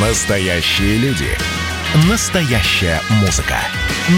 Настоящие 0.00 0.96
люди. 0.98 1.26
Настоящая 2.08 3.00
музыка. 3.20 3.56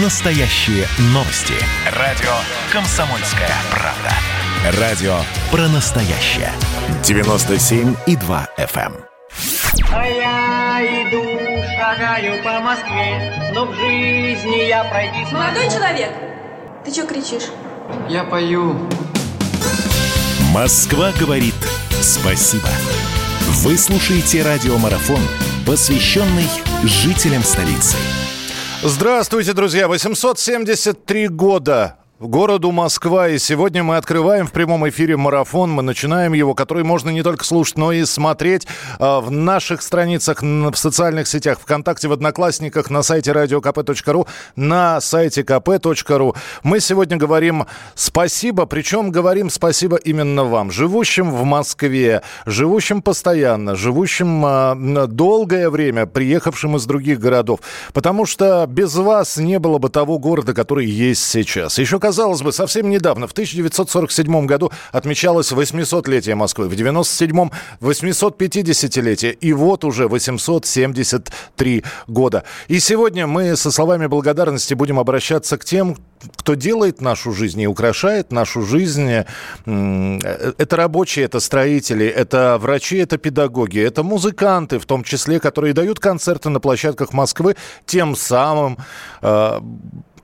Настоящие 0.03 0.85
новости. 1.05 1.55
Радио 1.97 2.29
«Комсомольская 2.71 3.49
правда». 3.71 4.79
Радио 4.79 5.15
про 5.49 5.67
настоящее. 5.69 6.51
97,2 7.01 8.47
FM. 8.59 8.93
А 9.91 10.05
я 10.05 10.81
иду, 10.83 11.23
шагаю 11.75 12.43
по 12.43 12.59
Москве, 12.59 13.51
но 13.55 13.65
в 13.65 13.73
жизни 13.73 14.67
я 14.67 14.83
пройти 14.83 15.25
смогу. 15.27 15.45
Молодой 15.45 15.63
человек, 15.63 16.11
ты 16.85 16.91
что 16.91 17.07
кричишь? 17.07 17.49
Я 18.07 18.23
пою. 18.23 18.87
Москва 20.53 21.11
говорит 21.19 21.55
спасибо. 22.01 22.69
Вы 23.63 23.77
слушаете 23.77 24.43
радиомарафон, 24.43 25.19
посвященный 25.65 26.47
жителям 26.83 27.43
столицы. 27.43 27.97
Здравствуйте, 28.83 29.53
друзья! 29.53 29.87
873 29.87 31.27
года 31.27 32.00
городу 32.21 32.71
Москва. 32.71 33.29
И 33.29 33.39
сегодня 33.39 33.83
мы 33.83 33.97
открываем 33.97 34.45
в 34.45 34.51
прямом 34.51 34.87
эфире 34.89 35.17
марафон. 35.17 35.71
Мы 35.71 35.81
начинаем 35.81 36.33
его, 36.33 36.53
который 36.53 36.83
можно 36.83 37.09
не 37.09 37.23
только 37.23 37.43
слушать, 37.43 37.77
но 37.77 37.91
и 37.91 38.05
смотреть 38.05 38.67
э, 38.99 39.19
в 39.19 39.31
наших 39.31 39.81
страницах, 39.81 40.43
в 40.43 40.75
социальных 40.75 41.27
сетях, 41.27 41.59
ВКонтакте, 41.59 42.07
в 42.07 42.11
Одноклассниках, 42.11 42.89
на 42.89 43.01
сайте 43.01 43.31
radiokp.ru, 43.31 44.27
на 44.55 45.01
сайте 45.01 45.41
kp.ru. 45.41 46.35
Мы 46.63 46.79
сегодня 46.79 47.17
говорим 47.17 47.65
спасибо, 47.95 48.65
причем 48.67 49.09
говорим 49.09 49.49
спасибо 49.49 49.97
именно 49.97 50.43
вам, 50.43 50.71
живущим 50.71 51.31
в 51.31 51.43
Москве, 51.43 52.21
живущим 52.45 53.01
постоянно, 53.01 53.75
живущим 53.75 54.45
э, 54.45 55.07
долгое 55.07 55.69
время, 55.69 56.05
приехавшим 56.05 56.75
из 56.75 56.85
других 56.85 57.19
городов. 57.19 57.61
Потому 57.93 58.25
что 58.25 58.65
без 58.67 58.95
вас 58.95 59.37
не 59.37 59.57
было 59.57 59.79
бы 59.79 59.89
того 59.89 60.19
города, 60.19 60.53
который 60.53 60.85
есть 60.85 61.23
сейчас. 61.23 61.79
Еще, 61.79 61.99
бы, 62.41 62.51
совсем 62.51 62.89
недавно, 62.89 63.27
в 63.27 63.31
1947 63.31 64.45
году 64.45 64.71
отмечалось 64.91 65.51
800-летие 65.51 66.35
Москвы, 66.35 66.67
в 66.67 66.73
97-м 66.73 67.51
850-летие, 67.81 69.31
и 69.31 69.53
вот 69.53 69.83
уже 69.83 70.07
873 70.07 71.83
года. 72.07 72.43
И 72.67 72.79
сегодня 72.79 73.27
мы 73.27 73.55
со 73.55 73.71
словами 73.71 74.07
благодарности 74.07 74.73
будем 74.73 74.99
обращаться 74.99 75.57
к 75.57 75.65
тем, 75.65 75.97
кто 76.35 76.53
делает 76.53 77.01
нашу 77.01 77.33
жизнь 77.33 77.61
и 77.61 77.67
украшает 77.67 78.31
нашу 78.31 78.61
жизнь. 78.61 79.09
Это 79.65 80.75
рабочие, 80.75 81.25
это 81.25 81.39
строители, 81.39 82.05
это 82.05 82.57
врачи, 82.59 82.97
это 82.97 83.17
педагоги, 83.17 83.79
это 83.79 84.03
музыканты, 84.03 84.79
в 84.79 84.85
том 84.85 85.03
числе, 85.03 85.39
которые 85.39 85.73
дают 85.73 85.99
концерты 85.99 86.49
на 86.49 86.59
площадках 86.59 87.13
Москвы, 87.13 87.55
тем 87.85 88.15
самым 88.15 88.77
э, 89.21 89.59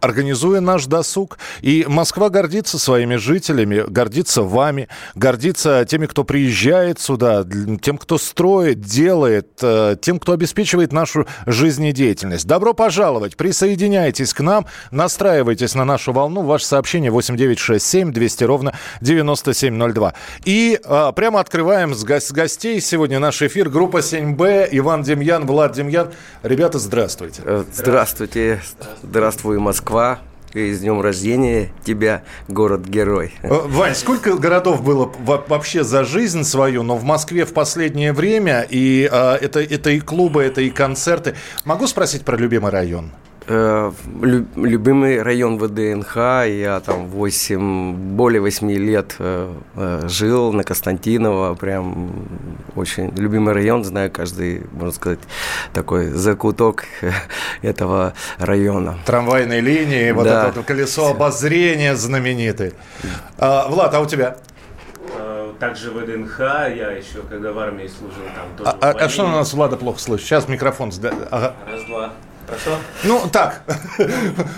организуя 0.01 0.61
наш 0.61 0.85
досуг. 0.85 1.37
И 1.61 1.85
Москва 1.87 2.29
гордится 2.29 2.77
своими 2.79 3.15
жителями, 3.15 3.83
гордится 3.87 4.41
вами, 4.43 4.87
гордится 5.15 5.85
теми, 5.85 6.05
кто 6.05 6.23
приезжает 6.23 6.99
сюда, 6.99 7.43
тем, 7.81 7.97
кто 7.97 8.17
строит, 8.17 8.81
делает, 8.81 9.47
э, 9.61 9.95
тем, 10.01 10.19
кто 10.19 10.33
обеспечивает 10.33 10.93
нашу 10.93 11.25
жизнедеятельность. 11.45 12.45
Добро 12.47 12.73
пожаловать, 12.73 13.35
присоединяйтесь 13.37 14.33
к 14.33 14.41
нам, 14.41 14.65
настраивайтесь 14.91 15.75
на 15.75 15.85
нашу 15.85 16.13
волну. 16.13 16.41
Ваше 16.43 16.65
сообщение 16.65 17.11
8967 17.11 18.11
200 18.11 18.43
ровно 18.43 18.73
9702. 19.01 20.13
И 20.45 20.79
а, 20.83 21.11
прямо 21.11 21.39
открываем 21.39 21.93
с, 21.93 22.03
го- 22.03 22.19
с 22.19 22.31
гостей 22.31 22.79
сегодня 22.81 23.19
наш 23.19 23.41
эфир. 23.41 23.69
Группа 23.69 23.97
7Б, 23.97 24.69
Иван 24.71 25.03
Демьян, 25.03 25.45
Влад 25.45 25.73
Демьян. 25.73 26.09
Ребята, 26.43 26.79
здравствуйте. 26.79 27.41
Э, 27.45 27.63
Здравствуйте, 27.73 28.61
здравствуй, 29.03 29.59
Москва. 29.59 29.86
И 30.53 30.73
с 30.73 30.79
днем 30.79 31.01
рождения 31.01 31.69
тебя, 31.83 32.23
город-герой. 32.47 33.33
Э, 33.43 33.49
Вань, 33.65 33.93
сколько 33.93 34.35
городов 34.37 34.81
было 34.81 35.11
во- 35.19 35.43
вообще 35.47 35.83
за 35.83 36.03
жизнь 36.03 36.43
свою, 36.43 36.83
но 36.83 36.95
в 36.95 37.03
Москве 37.03 37.45
в 37.45 37.53
последнее 37.53 38.13
время, 38.13 38.65
и 38.67 39.07
а, 39.11 39.35
это, 39.35 39.59
это 39.59 39.89
и 39.91 39.99
клубы, 39.99 40.43
это 40.43 40.61
и 40.61 40.69
концерты. 40.69 41.35
Могу 41.65 41.85
спросить 41.85 42.23
про 42.23 42.37
любимый 42.37 42.71
район? 42.71 43.11
Э, 43.49 43.91
лю- 44.21 44.45
Любимый 44.57 45.21
район 45.21 45.57
ВДНХ, 45.57 46.15
я 46.47 46.81
там 46.85 47.07
8, 47.07 47.93
более 48.15 48.41
8 48.41 48.69
лет 48.71 49.15
э, 49.19 49.53
э, 49.75 50.01
жил 50.09 50.51
на 50.51 50.65
Константинова, 50.65 51.55
прям 51.55 52.11
очень 52.75 53.13
любимый 53.15 53.53
район, 53.53 53.85
знаю 53.85 54.11
каждый, 54.11 54.63
можно 54.73 54.91
сказать, 54.91 55.19
такой 55.73 56.09
закуток 56.09 56.83
этого 57.61 58.13
района. 58.37 58.97
Трамвайной 59.05 59.61
линии, 59.61 60.11
вот 60.11 60.25
Да. 60.25 60.49
это 60.49 60.57
вот 60.57 60.65
колесо 60.65 61.07
обозрения 61.11 61.95
знаменитое. 61.95 62.73
А, 63.37 63.69
Влад, 63.69 63.93
а 63.93 64.01
у 64.01 64.05
тебя? 64.05 64.35
Также 65.59 65.89
ВДНХ, 65.91 66.39
я 66.39 66.91
еще 66.91 67.21
когда 67.29 67.51
в 67.53 67.57
армии 67.57 67.87
служил 67.87 68.23
там 68.35 68.45
тоже. 68.57 68.77
А, 68.79 68.89
а- 68.89 68.93
в 68.93 68.97
а 69.01 69.09
что 69.09 69.23
у 69.23 69.29
нас 69.29 69.53
Влада 69.53 69.77
плохо 69.77 69.99
слышит? 69.99 70.27
Сейчас 70.27 70.47
микрофон. 70.49 70.91
сда- 70.91 71.13
ага. 71.31 71.55
Раз, 71.71 71.83
два. 71.85 72.13
Хорошо? 72.47 72.77
Ну, 73.03 73.21
так. 73.31 73.61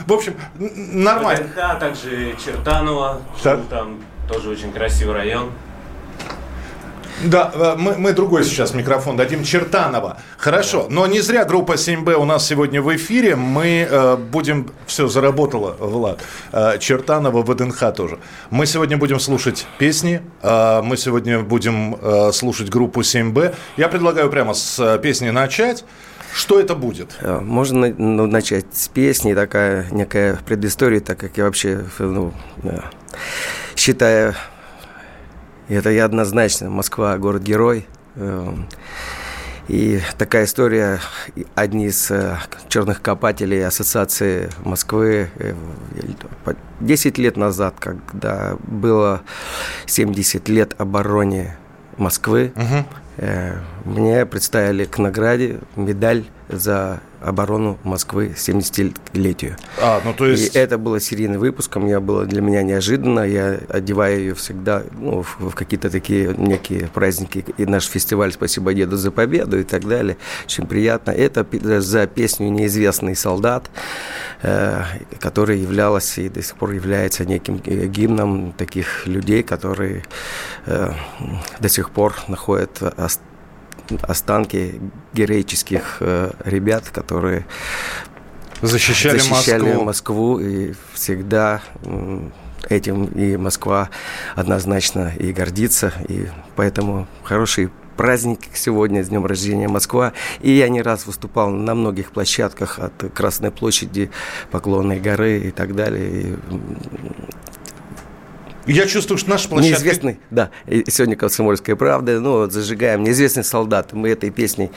В 0.05 0.13
общем, 0.13 0.35
нормально. 0.57 1.43
ВДНХ, 1.45 1.57
а 1.63 1.75
также 1.75 2.35
Чертаново, 2.43 3.21
Так. 3.43 3.57
жил 3.57 3.65
там 3.69 3.99
тоже 4.27 4.49
очень 4.49 4.71
красивый 4.71 5.15
район. 5.15 5.51
Да, 7.25 7.51
э, 7.53 7.75
мы, 7.77 7.97
мы 7.97 8.13
другой 8.13 8.45
сейчас 8.45 8.73
микрофон 8.73 9.17
дадим 9.17 9.43
Чертанова. 9.43 10.17
Хорошо, 10.37 10.87
но 10.89 11.05
не 11.05 11.19
зря 11.19 11.43
группа 11.43 11.73
7Б 11.73 12.13
у 12.13 12.23
нас 12.23 12.47
сегодня 12.47 12.81
в 12.81 12.95
эфире. 12.95 13.35
Мы 13.35 13.85
э, 13.89 14.15
будем... 14.15 14.71
Все, 14.85 15.07
заработало, 15.09 15.75
Влад. 15.79 16.21
Э, 16.53 16.77
Чертанова, 16.79 17.41
ВДНХ 17.43 17.93
тоже. 17.93 18.19
Мы 18.51 18.65
сегодня 18.65 18.95
будем 18.97 19.19
слушать 19.19 19.65
песни. 19.79 20.21
э, 20.43 20.81
мы 20.81 20.95
сегодня 20.95 21.39
будем 21.41 21.95
э, 22.01 22.31
слушать 22.31 22.69
группу 22.69 23.01
7Б. 23.01 23.53
Я 23.75 23.89
предлагаю 23.89 24.29
прямо 24.29 24.53
с 24.53 24.79
э, 24.79 24.97
песни 24.99 25.29
начать. 25.31 25.83
Что 26.33 26.59
это 26.59 26.75
будет? 26.75 27.17
Э, 27.21 27.39
Можно 27.39 27.93
ну, 27.97 28.27
начать 28.27 28.65
с 28.73 28.87
песни, 28.87 29.33
такая 29.33 29.85
некая 29.91 30.37
предыстория, 30.45 30.99
так 30.99 31.17
как 31.19 31.37
я 31.37 31.43
вообще, 31.45 31.85
ну, 31.99 32.33
э, 32.63 32.79
считаю, 33.75 34.35
это 35.67 35.89
я 35.89 36.05
однозначно, 36.05 36.69
Москва 36.69 37.17
город-герой. 37.17 37.85
Э, 38.15 38.53
И 39.67 40.01
такая 40.17 40.45
история, 40.45 40.99
одни 41.53 41.85
из 41.87 42.09
э, 42.09 42.37
черных 42.69 43.03
копателей 43.03 43.63
Ассоциации 43.67 44.49
Москвы 44.65 45.29
э, 45.37 45.53
по- 46.43 46.55
10 46.79 47.19
лет 47.19 47.37
назад, 47.37 47.75
когда 47.79 48.57
было 48.65 49.21
70 49.85 50.49
лет 50.49 50.73
обороне 50.79 51.55
Москвы, 51.97 52.51
э, 52.55 52.83
мне 53.85 54.25
представили 54.25 54.85
к 54.85 54.97
награде 54.97 55.59
медаль 55.75 56.25
за 56.47 57.01
оборону 57.21 57.77
Москвы 57.83 58.33
70-летию. 58.35 59.57
А, 59.81 60.01
ну 60.03 60.13
то 60.13 60.25
есть... 60.25 60.55
И 60.55 60.59
это 60.59 60.77
было 60.77 60.99
серийным 60.99 61.39
выпуском, 61.39 61.87
я 61.87 61.99
было 61.99 62.25
для 62.25 62.41
меня 62.41 62.63
неожиданно. 62.63 63.21
Я 63.21 63.59
одеваю 63.69 64.19
ее 64.19 64.35
всегда 64.35 64.83
ну, 64.93 65.23
в, 65.23 65.37
в 65.39 65.55
какие-то 65.55 65.89
такие 65.89 66.33
некие 66.37 66.87
праздники. 66.87 67.45
И 67.57 67.65
наш 67.65 67.85
фестиваль 67.85 68.31
«Спасибо 68.31 68.73
деду 68.73 68.97
за 68.97 69.11
победу» 69.11 69.59
и 69.59 69.63
так 69.63 69.87
далее. 69.87 70.17
Очень 70.45 70.65
приятно. 70.65 71.11
Это 71.11 71.45
за 71.81 72.07
песню 72.07 72.49
«Неизвестный 72.49 73.15
солдат», 73.15 73.69
э, 74.41 74.83
которая 75.19 75.57
являлась 75.57 76.17
и 76.17 76.29
до 76.29 76.41
сих 76.41 76.55
пор 76.55 76.71
является 76.71 77.25
неким 77.25 77.61
э, 77.65 77.87
гимном 77.87 78.53
таких 78.53 79.07
людей, 79.07 79.43
которые 79.43 80.03
э, 80.65 80.91
до 81.59 81.69
сих 81.69 81.91
пор 81.91 82.15
находят 82.27 82.81
останки 84.01 84.79
героических 85.13 85.97
э, 85.99 86.31
ребят, 86.45 86.89
которые 86.89 87.45
Защищали, 88.61 89.19
защищали 89.19 89.73
Москву. 89.73 89.83
Москву 89.85 90.39
и 90.39 90.73
всегда 90.93 91.61
этим 92.67 93.05
и 93.05 93.37
Москва 93.37 93.89
однозначно 94.35 95.13
и 95.17 95.31
гордится, 95.31 95.93
и 96.07 96.27
поэтому 96.55 97.07
хороший 97.23 97.69
праздник 97.99 98.39
сегодня, 98.53 99.03
с 99.03 99.09
днем 99.09 99.25
рождения 99.25 99.67
Москва. 99.67 100.13
И 100.39 100.51
я 100.51 100.69
не 100.69 100.81
раз 100.81 101.05
выступал 101.05 101.49
на 101.49 101.75
многих 101.75 102.11
площадках 102.11 102.79
от 102.79 102.93
Красной 103.13 103.51
площади, 103.51 104.09
Поклонной 104.51 105.01
горы 105.01 105.39
и 105.39 105.51
так 105.51 105.75
далее. 105.75 106.09
И, 106.09 106.35
Я 108.69 108.85
чувствую, 108.85 109.17
что 109.17 109.31
наша 109.31 109.49
площадка... 109.49 109.77
Неизвестный, 109.77 110.19
да, 110.29 110.51
сегодня 110.67 111.15
«Комсомольская 111.15 111.75
правда», 111.75 112.19
ну 112.19 112.33
вот 112.33 112.53
зажигаем 112.53 113.03
«Неизвестный 113.03 113.43
солдат». 113.43 113.93
Мы 113.93 114.09
этой 114.09 114.29
песней 114.29 114.69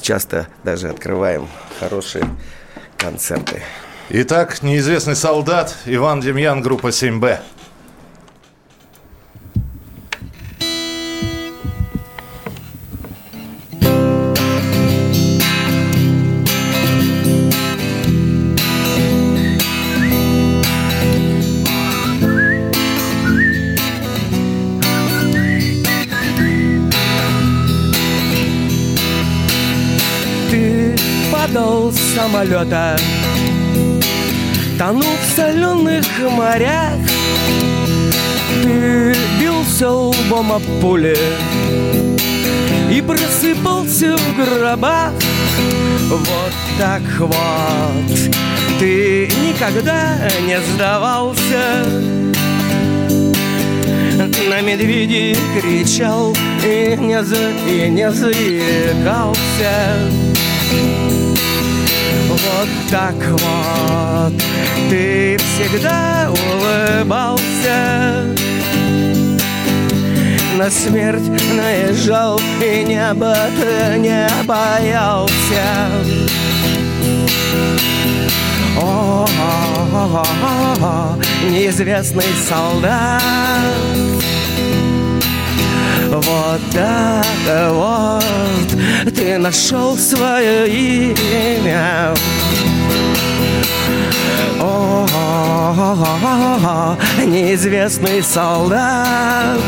часто 0.00 0.48
даже 0.64 0.90
открываем 0.90 1.48
хорошие 1.80 2.28
концерты. 2.98 3.62
Итак, 4.10 4.62
неизвестный 4.62 5.16
солдат 5.16 5.74
Иван 5.86 6.20
Демьян, 6.20 6.60
группа 6.60 6.88
7Б. 6.88 7.38
Самолета. 32.18 32.96
Тону 34.76 35.02
в 35.02 35.36
соленых 35.36 36.04
морях. 36.32 36.98
Ты 38.62 39.14
бился 39.38 39.88
лбом 39.88 40.52
об 40.52 40.62
пули 40.80 41.16
И 42.90 43.00
просыпался 43.00 44.16
в 44.16 44.36
гробах. 44.36 45.12
Вот 46.08 46.54
так 46.76 47.02
вот 47.18 48.18
Ты 48.80 49.30
никогда 49.46 50.18
не 50.44 50.60
сдавался. 50.60 51.84
На 54.48 54.60
медведей 54.60 55.36
кричал 55.54 56.34
и 56.64 56.96
не, 56.98 57.22
за, 57.22 57.50
и 57.68 57.88
не 57.88 58.10
заикался. 58.10 59.38
Вот 62.44 62.68
так 62.90 63.14
вот 63.14 64.32
ты 64.90 65.36
всегда 65.38 66.30
улыбался. 66.30 68.26
На 70.56 70.70
смерть 70.70 71.30
наезжал 71.54 72.40
и 72.60 72.84
небо 72.84 73.34
ты 73.56 73.98
не 73.98 74.28
боялся. 74.44 75.32
О, 78.80 79.26
-о, 79.26 79.88
-о, 79.92 80.24
-о 80.78 81.50
неизвестный 81.50 82.34
солдат 82.48 84.07
Вот 86.22 86.60
так 86.72 87.24
вот 87.70 89.14
ты 89.14 89.38
нашел 89.38 89.96
свое 89.96 90.68
имя. 90.68 92.12
О, 94.60 95.06
-о, 95.06 95.96
-о 96.60 97.24
неизвестный 97.24 98.20
солдат. 98.22 99.60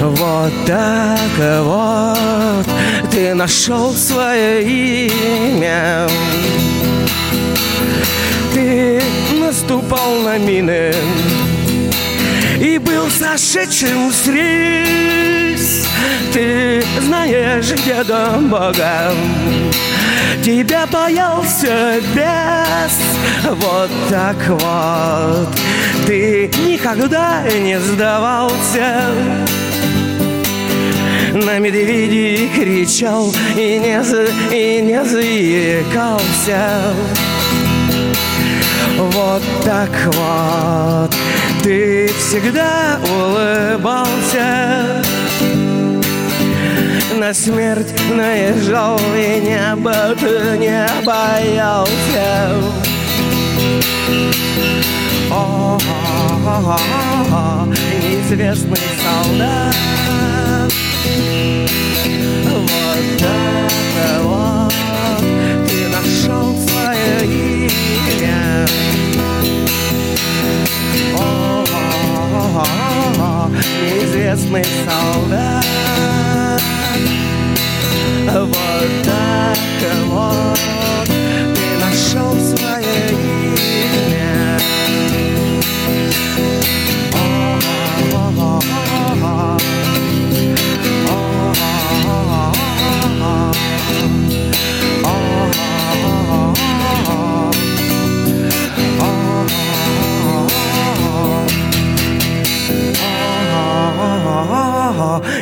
Вот 0.00 0.52
так 0.66 1.60
вот 1.62 2.66
ты 3.10 3.34
нашел 3.34 3.92
свое 3.92 4.62
имя. 4.62 6.08
Ты 8.54 9.02
наступал 9.38 10.14
на 10.24 10.38
мины 10.38 10.94
С 13.14 14.26
рельс 14.26 15.86
Ты 16.32 16.82
знаешь, 17.00 17.70
где 17.72 18.02
дом 18.02 18.48
Бога 18.48 19.12
Тебя 20.42 20.84
боялся 20.86 22.00
бес 22.12 22.98
Вот 23.44 23.90
так 24.10 24.36
вот. 24.48 25.48
Ты 26.06 26.50
никогда 26.66 27.42
не 27.50 27.78
сдавался. 27.78 29.12
На 31.32 31.58
медведей 31.58 32.48
кричал 32.48 33.32
и 33.56 33.78
не, 33.78 34.02
и 34.52 34.82
не 34.82 35.04
заикался. 35.04 36.94
Вот 38.98 39.42
так 39.64 39.90
вот 40.06 41.14
ты 41.64 42.06
всегда 42.18 43.00
улыбался. 43.02 45.02
На 47.16 47.32
смерть 47.32 47.94
наезжал 48.10 49.00
и 49.16 49.40
небо 49.40 50.14
ты 50.20 50.58
не 50.58 50.86
боялся. 51.06 52.50
О, 55.30 55.78
-о, 55.80 56.44
-о, 56.44 56.78
-о 57.30 57.66
неизвестный 57.68 58.76
солдат. 59.02 59.74
Неизвестный 74.44 74.64
солдат. 74.84 75.64
Вот 78.32 78.88
так 79.04 79.58
вот 80.06 80.58
ты 81.54 81.78
нашел 81.80 82.53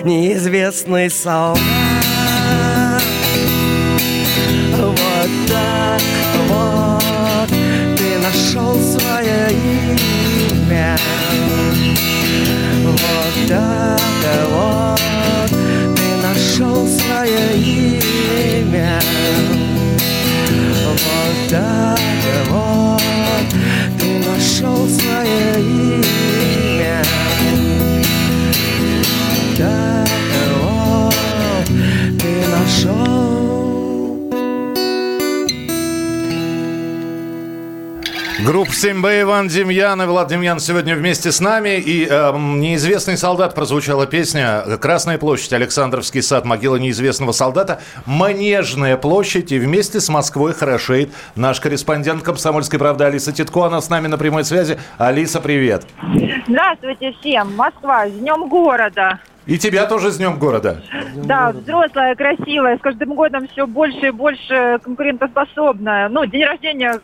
неизвестный 0.04 1.10
солдат. 1.10 1.62
Вот 4.76 5.31
так 5.49 6.02
вот 6.49 7.49
ты 7.96 8.19
нашел 8.19 8.75
свое 8.81 9.50
имя. 9.50 10.96
Вот 12.84 13.49
так 13.49 14.00
вот 14.50 15.00
ты 15.96 16.26
нашел 16.26 16.87
свое 16.88 17.56
имя. 17.56 19.00
Вот 20.84 21.50
так 21.50 22.00
вот 22.50 23.00
ты 23.98 24.19
нашел 24.29 24.88
свое 24.88 25.43
имя. 25.46 25.51
Группа 38.44 38.70
7Б, 38.70 39.22
Иван 39.22 39.46
Демьян 39.46 40.03
и 40.03 40.06
Влад 40.06 40.27
Демьян 40.27 40.58
сегодня 40.58 40.96
вместе 40.96 41.31
с 41.31 41.39
нами. 41.39 41.79
И 41.79 42.08
э, 42.11 42.32
«Неизвестный 42.37 43.17
солдат» 43.17 43.55
прозвучала 43.55 44.06
песня 44.06 44.63
«Красная 44.81 45.17
площадь», 45.17 45.53
Александровский 45.53 46.22
сад, 46.22 46.44
могила 46.44 46.75
неизвестного 46.75 47.31
солдата, 47.31 47.81
Манежная 48.05 48.96
площадь. 48.96 49.53
И 49.53 49.61
вместе 49.61 50.01
с 50.01 50.08
Москвой 50.08 50.55
хорошеет 50.55 51.11
наш 51.37 51.61
корреспондент 51.61 52.25
«Комсомольской 52.25 52.81
правды» 52.81 53.05
Алиса 53.05 53.31
Титко. 53.31 53.67
Она 53.67 53.81
с 53.81 53.89
нами 53.89 54.08
на 54.08 54.19
прямой 54.19 54.44
связи. 54.44 54.77
Алиса, 54.99 55.41
привет. 55.41 55.87
Здравствуйте 56.49 57.15
всем. 57.20 57.55
Москва, 57.55 58.08
с 58.08 58.13
Днем 58.13 58.49
города. 58.49 59.20
И 59.44 59.58
тебя 59.58 59.87
тоже 59.87 60.13
с 60.13 60.19
Днем 60.19 60.39
города. 60.39 60.82
Да, 61.17 61.51
взрослая, 61.51 62.15
красивая, 62.15 62.79
с 62.79 62.81
каждым 62.81 63.15
годом 63.15 63.49
все 63.49 63.67
больше 63.67 64.06
и 64.06 64.11
больше 64.11 64.79
конкурентоспособная. 64.84 66.08
Ну, 66.08 66.25
день 66.27 66.44
рождения 66.44 67.01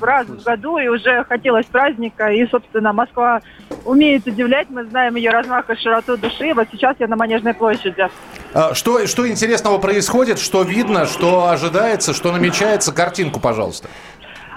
раз 0.00 0.26
в 0.26 0.42
году, 0.42 0.78
и 0.78 0.88
уже 0.88 1.24
хотелось 1.24 1.66
праздника. 1.66 2.28
И, 2.28 2.46
собственно, 2.46 2.94
Москва 2.94 3.42
умеет 3.84 4.26
удивлять. 4.26 4.70
Мы 4.70 4.84
знаем 4.84 5.16
ее 5.16 5.30
размах 5.30 5.68
и 5.68 5.76
широту 5.76 6.16
души. 6.16 6.54
Вот 6.54 6.68
сейчас 6.72 6.96
я 6.98 7.08
на 7.08 7.16
Манежной 7.16 7.52
площади. 7.52 8.08
А, 8.54 8.72
Что, 8.74 9.06
что 9.06 9.28
интересного 9.28 9.76
происходит, 9.76 10.38
что 10.38 10.62
видно, 10.62 11.04
что 11.04 11.50
ожидается, 11.50 12.14
что 12.14 12.32
намечается? 12.32 12.92
Картинку, 12.92 13.38
пожалуйста. 13.38 13.88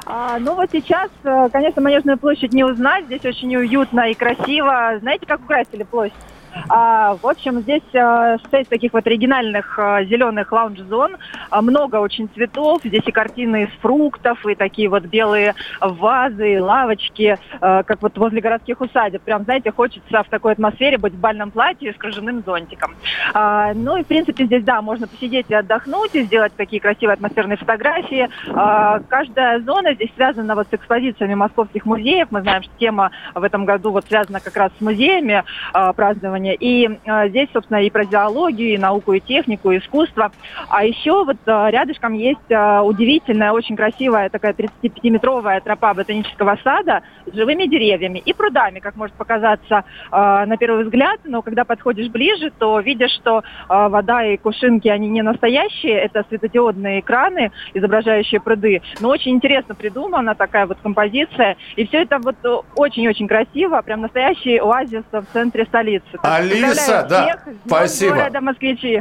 А, 0.05 0.37
ну 0.39 0.53
вот 0.53 0.69
сейчас, 0.71 1.09
э, 1.23 1.49
конечно, 1.51 1.81
Манежную 1.81 2.17
площадь 2.17 2.53
не 2.53 2.63
узнать. 2.63 3.05
Здесь 3.05 3.25
очень 3.25 3.53
уютно 3.57 4.11
и 4.11 4.13
красиво. 4.13 4.99
Знаете, 5.01 5.25
как 5.25 5.41
украсили 5.41 5.83
площадь? 5.83 6.13
А, 6.69 7.15
в 7.15 7.27
общем, 7.27 7.59
здесь 7.61 7.83
а, 7.93 8.37
шесть 8.51 8.69
таких 8.69 8.93
вот 8.93 9.05
оригинальных 9.05 9.77
а, 9.77 10.03
зеленых 10.03 10.51
лаунж-зон. 10.51 11.17
А, 11.49 11.61
много 11.61 11.97
очень 11.97 12.29
цветов. 12.33 12.81
Здесь 12.83 13.03
и 13.05 13.11
картины 13.11 13.63
из 13.63 13.69
фруктов, 13.81 14.45
и 14.45 14.55
такие 14.55 14.89
вот 14.89 15.03
белые 15.03 15.55
вазы, 15.81 16.53
и 16.53 16.59
лавочки, 16.59 17.37
а, 17.61 17.83
как 17.83 18.01
вот 18.01 18.17
возле 18.17 18.41
городских 18.41 18.81
усадеб. 18.81 19.21
Прям, 19.21 19.43
знаете, 19.43 19.71
хочется 19.71 20.23
в 20.23 20.29
такой 20.29 20.53
атмосфере 20.53 20.97
быть 20.97 21.13
в 21.13 21.19
бальном 21.19 21.51
платье 21.51 21.93
с 21.93 21.97
кружевным 21.97 22.43
зонтиком. 22.45 22.95
А, 23.33 23.73
ну 23.73 23.97
и, 23.97 24.03
в 24.03 24.07
принципе, 24.07 24.45
здесь, 24.45 24.63
да, 24.63 24.81
можно 24.81 25.07
посидеть 25.07 25.47
и 25.49 25.53
отдохнуть, 25.53 26.15
и 26.15 26.23
сделать 26.23 26.53
такие 26.55 26.81
красивые 26.81 27.13
атмосферные 27.13 27.57
фотографии. 27.57 28.29
А, 28.53 28.99
каждая 28.99 29.59
зона 29.61 29.93
здесь 29.93 30.11
связана 30.15 30.55
вот 30.55 30.67
с 30.69 30.73
экспозициями 30.73 31.35
московских 31.35 31.85
музеев. 31.85 32.27
Мы 32.31 32.41
знаем, 32.41 32.63
что 32.63 32.71
тема 32.79 33.11
в 33.33 33.43
этом 33.43 33.65
году 33.65 33.91
вот 33.91 34.05
связана 34.05 34.39
как 34.39 34.55
раз 34.55 34.71
с 34.77 34.81
музеями, 34.81 35.43
а, 35.73 35.93
празднования 35.93 36.44
образования. 36.45 36.55
И 36.55 36.87
э, 36.87 37.29
здесь, 37.29 37.49
собственно, 37.53 37.81
и 37.83 37.89
про 37.89 38.03
зоологию, 38.05 38.73
и 38.73 38.77
науку, 38.77 39.13
и 39.13 39.19
технику, 39.19 39.71
и 39.71 39.79
искусство. 39.79 40.31
А 40.69 40.85
еще 40.85 41.23
вот 41.23 41.37
э, 41.45 41.67
рядышком 41.71 42.13
есть 42.13 42.49
э, 42.49 42.79
удивительная, 42.81 43.51
очень 43.51 43.75
красивая 43.75 44.29
такая 44.29 44.53
35-метровая 44.53 45.61
тропа 45.61 45.93
ботанического 45.93 46.57
сада 46.63 47.01
с 47.25 47.35
живыми 47.35 47.65
деревьями 47.67 48.19
и 48.19 48.33
прудами, 48.33 48.79
как 48.79 48.95
может 48.95 49.15
показаться 49.15 49.83
э, 50.11 50.45
на 50.45 50.57
первый 50.57 50.83
взгляд. 50.83 51.19
Но 51.23 51.41
когда 51.41 51.63
подходишь 51.63 52.09
ближе, 52.09 52.51
то 52.57 52.79
видишь, 52.79 53.11
что 53.11 53.39
э, 53.39 53.43
вода 53.69 54.23
и 54.25 54.37
кувшинки, 54.37 54.87
они 54.87 55.07
не 55.09 55.21
настоящие, 55.21 55.93
это 55.93 56.23
светодиодные 56.29 56.99
экраны, 56.99 57.51
изображающие 57.73 58.39
пруды. 58.39 58.81
Но 58.99 59.09
очень 59.09 59.31
интересно 59.31 59.75
придумана 59.75 60.35
такая 60.35 60.65
вот 60.65 60.77
композиция. 60.81 61.57
И 61.75 61.85
все 61.87 62.03
это 62.03 62.19
вот 62.19 62.35
очень-очень 62.75 63.27
красиво, 63.27 63.81
прям 63.81 64.01
настоящий 64.01 64.57
оазис 64.57 65.03
в 65.11 65.25
центре 65.33 65.65
столицы. 65.65 66.05
Так, 66.21 66.34
Алиса, 66.35 67.05
да, 67.09 67.39
спасибо. 67.65 68.29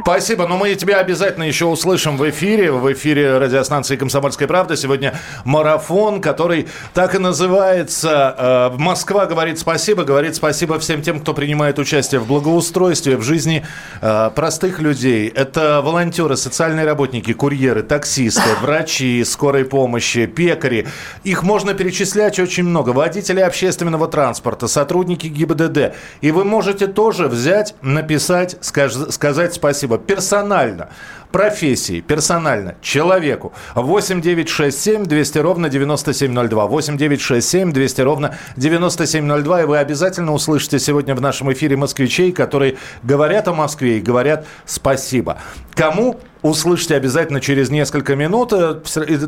Спасибо, 0.01 0.47
но 0.47 0.57
мы 0.57 0.75
тебя 0.75 0.97
обязательно 0.97 1.43
еще 1.43 1.65
услышим 1.65 2.17
в 2.17 2.29
эфире, 2.29 2.71
в 2.71 2.91
эфире 2.93 3.37
радиостанции 3.37 3.95
«Комсомольская 3.95 4.47
правда». 4.47 4.75
Сегодня 4.75 5.13
марафон, 5.43 6.21
который 6.21 6.67
так 6.93 7.15
и 7.15 7.17
называется 7.17 8.71
э, 8.75 8.77
«Москва 8.77 9.25
говорит 9.25 9.59
спасибо», 9.59 10.03
говорит 10.03 10.35
спасибо 10.35 10.79
всем 10.79 11.01
тем, 11.01 11.19
кто 11.19 11.33
принимает 11.33 11.79
участие 11.79 12.21
в 12.21 12.27
благоустройстве, 12.27 13.17
в 13.17 13.21
жизни 13.21 13.65
э, 14.01 14.31
простых 14.33 14.79
людей. 14.79 15.27
Это 15.27 15.81
волонтеры, 15.83 16.37
социальные 16.37 16.85
работники, 16.85 17.33
курьеры, 17.33 17.83
таксисты, 17.83 18.49
врачи, 18.61 19.23
скорой 19.23 19.65
помощи, 19.65 20.25
пекари. 20.25 20.87
Их 21.23 21.43
можно 21.43 21.73
перечислять 21.73 22.39
очень 22.39 22.63
много. 22.63 22.91
Водители 22.91 23.41
общественного 23.41 24.07
транспорта, 24.07 24.67
сотрудники 24.67 25.27
ГИБДД. 25.27 25.95
И 26.21 26.31
вы 26.31 26.43
можете 26.43 26.87
тоже 26.87 27.24
взять, 27.27 27.75
написать, 27.81 28.57
скаж- 28.61 29.11
сказать 29.11 29.53
спасибо 29.53 29.97
персонально 29.97 30.89
профессии, 31.31 31.99
персонально, 31.99 32.75
человеку. 32.81 33.51
8 33.75 34.21
9 34.21 34.47
6 34.47 34.79
7 34.81 35.05
200 35.05 35.37
ровно 35.39 35.67
9702. 35.69 36.65
8 36.67 36.97
9 36.97 37.19
6 37.21 37.49
7 37.49 37.71
200 37.73 38.01
ровно 38.01 38.37
9702. 38.55 39.63
И 39.63 39.65
вы 39.65 39.77
обязательно 39.77 40.31
услышите 40.33 40.79
сегодня 40.79 41.13
в 41.13 41.19
нашем 41.19 41.51
эфире 41.51 41.75
москвичей, 41.75 42.31
которые 42.31 42.77
говорят 43.03 43.49
о 43.49 43.53
Москве 43.53 43.97
и 43.97 44.01
говорят 44.01 44.45
спасибо. 44.65 45.37
Кому 45.73 46.21
услышите 46.41 46.95
обязательно 46.95 47.41
через 47.41 47.69
несколько 47.69 48.15
минут. 48.15 48.53
Э, 48.53 48.75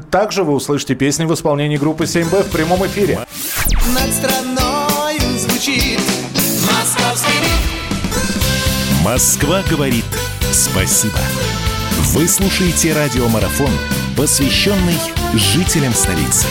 Также 0.10 0.44
вы 0.46 0.54
услышите 0.54 0.96
песни 0.96 1.25
в 1.25 1.34
исполнении 1.34 1.75
группы 1.75 2.06
7Б 2.06 2.44
в 2.44 2.51
прямом 2.51 2.86
эфире. 2.86 3.20
Над 3.94 4.13
страной 4.13 5.20
звучит 5.38 5.97
Москва 9.04 9.63
говорит 9.70 10.06
спасибо. 10.51 11.20
Вы 12.13 12.27
слушаете 12.27 12.94
радиомарафон, 12.94 13.72
посвященный 14.16 14.98
жителям 15.34 15.94
столицы. 15.94 16.48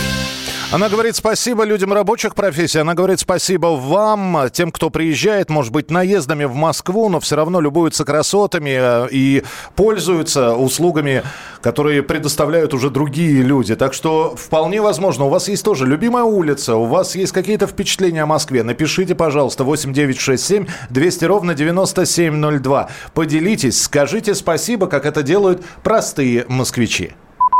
Она 0.72 0.88
говорит 0.88 1.14
спасибо 1.14 1.62
людям 1.62 1.92
рабочих 1.92 2.34
профессий, 2.34 2.80
она 2.80 2.94
говорит 2.94 3.20
спасибо 3.20 3.68
вам, 3.68 4.50
тем, 4.52 4.72
кто 4.72 4.90
приезжает, 4.90 5.48
может 5.48 5.72
быть, 5.72 5.92
наездами 5.92 6.42
в 6.42 6.54
Москву, 6.54 7.08
но 7.08 7.20
все 7.20 7.36
равно 7.36 7.60
любуются 7.60 8.04
красотами 8.04 8.76
э, 8.76 9.08
и 9.12 9.44
пользуются 9.76 10.56
услугами, 10.56 11.22
которые 11.62 12.02
предоставляют 12.02 12.74
уже 12.74 12.90
другие 12.90 13.42
люди. 13.42 13.76
Так 13.76 13.94
что 13.94 14.34
вполне 14.36 14.82
возможно, 14.82 15.26
у 15.26 15.28
вас 15.28 15.48
есть 15.48 15.64
тоже 15.64 15.86
любимая 15.86 16.24
улица, 16.24 16.74
у 16.74 16.86
вас 16.86 17.14
есть 17.14 17.30
какие-то 17.30 17.68
впечатления 17.68 18.24
о 18.24 18.26
Москве. 18.26 18.64
Напишите, 18.64 19.14
пожалуйста, 19.14 19.62
8967 19.62 20.66
200 20.90 21.24
ровно 21.26 21.54
9702. 21.54 22.90
Поделитесь, 23.14 23.80
скажите 23.80 24.34
спасибо, 24.34 24.88
как 24.88 25.06
это 25.06 25.22
делают 25.22 25.64
простые 25.84 26.44
москвичи. 26.48 27.12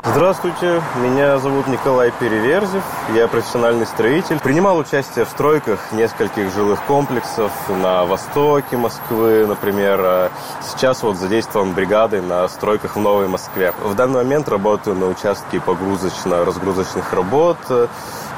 Здравствуйте, 0.05 0.83
меня 1.03 1.39
зовут 1.39 1.67
Николай 1.67 2.13
Переверзев, 2.13 2.83
я 3.15 3.27
профессиональный 3.29 3.87
строитель. 3.87 4.39
Принимал 4.41 4.79
участие 4.79 5.25
в 5.25 5.29
стройках 5.29 5.91
нескольких 5.93 6.53
жилых 6.53 6.83
комплексов 6.85 7.51
на 7.69 8.05
востоке 8.05 8.77
Москвы, 8.77 9.47
например. 9.47 10.01
А 10.03 10.31
Сейчас 10.63 11.03
вот 11.03 11.17
задействован 11.17 11.73
бригадой 11.73 12.21
на 12.21 12.47
стройках 12.49 12.97
в 12.97 13.01
Новой 13.01 13.27
Москве. 13.27 13.73
В 13.83 13.95
данный 13.95 14.23
момент 14.23 14.49
работаю 14.49 14.97
на 14.97 15.07
участке 15.07 15.61
погрузочно-разгрузочных 15.61 17.13
работ. 17.13 17.59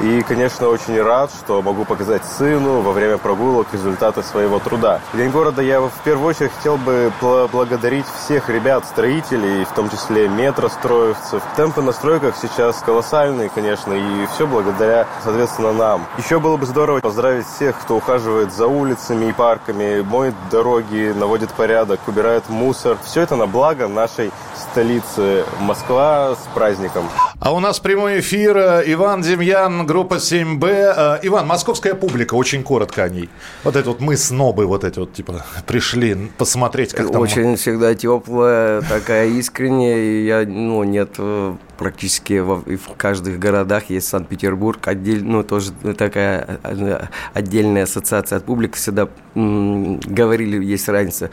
И, 0.00 0.22
конечно, 0.22 0.68
очень 0.68 1.00
рад, 1.02 1.30
что 1.32 1.60
могу 1.60 1.84
показать 1.84 2.22
сыну 2.24 2.82
во 2.82 2.92
время 2.92 3.18
прогулок 3.18 3.66
результаты 3.72 4.22
своего 4.22 4.60
труда. 4.60 5.00
В 5.12 5.16
День 5.16 5.30
города 5.30 5.60
я 5.60 5.80
в 5.80 5.90
первую 6.04 6.28
очередь 6.28 6.52
хотел 6.56 6.76
бы 6.76 7.12
поблагодарить 7.20 8.06
всех 8.22 8.48
ребят, 8.48 8.84
строителей, 8.84 9.64
в 9.64 9.70
том 9.70 9.90
числе 9.90 10.28
метростроевцев. 10.28 11.42
Темпы 11.56 11.82
на 11.82 11.92
стройках 11.92 12.36
сейчас 12.40 12.80
колоссальные, 12.84 13.50
конечно, 13.52 13.92
и 13.92 14.26
все 14.34 14.46
благодаря, 14.46 15.06
соответственно, 15.24 15.72
нам. 15.72 16.06
Еще 16.16 16.38
было 16.38 16.56
бы 16.56 16.66
здорово 16.66 17.00
поздравить 17.00 17.46
всех, 17.46 17.76
кто 17.80 17.96
ухаживает 17.96 18.52
за 18.52 18.68
улицами 18.68 19.26
и 19.26 19.32
парками, 19.32 20.02
моет 20.02 20.34
дороги, 20.50 21.12
наводит 21.16 21.50
порядок, 21.50 22.00
убирает 22.06 22.48
мусор. 22.48 22.96
Все 23.04 23.22
это 23.22 23.34
на 23.34 23.46
благо 23.46 23.88
нашей 23.88 24.30
столицы 24.56 25.44
Москва 25.60 26.34
с 26.34 26.54
праздником. 26.54 27.08
А 27.40 27.52
у 27.52 27.60
нас 27.60 27.78
прямой 27.80 28.20
эфир. 28.20 28.56
э, 28.56 28.82
Иван 28.86 29.22
Демьян, 29.22 29.86
группа 29.88 30.14
7Б. 30.14 30.66
Э, 30.66 31.18
Иван, 31.22 31.46
московская 31.46 31.94
публика, 31.94 32.34
очень 32.34 32.62
коротко 32.62 33.02
о 33.04 33.08
ней. 33.08 33.28
Вот 33.64 33.74
это 33.74 33.88
вот 33.88 34.00
мы 34.00 34.16
снобы, 34.16 34.66
вот 34.66 34.84
эти 34.84 34.98
вот, 34.98 35.14
типа, 35.14 35.44
пришли 35.66 36.30
посмотреть, 36.36 36.92
как 36.92 37.10
там... 37.10 37.22
Очень 37.22 37.56
всегда 37.56 37.94
теплая, 37.94 38.82
такая 38.82 39.28
искренняя. 39.28 39.98
И 39.98 40.26
я, 40.26 40.44
ну, 40.46 40.84
нет 40.84 41.14
э, 41.18 41.56
практически 41.78 42.40
во, 42.40 42.56
в 42.56 42.96
каждых 42.96 43.38
городах 43.38 43.88
есть 43.88 44.08
Санкт-Петербург, 44.08 44.86
отдель, 44.86 45.24
ну, 45.24 45.42
тоже 45.42 45.72
такая 45.96 46.58
э, 46.64 47.06
отдельная 47.32 47.84
ассоциация 47.84 48.38
от 48.38 48.44
публики. 48.44 48.76
Всегда 48.76 49.08
м, 49.34 50.00
говорили, 50.00 50.62
есть 50.62 50.88
разница. 50.88 51.30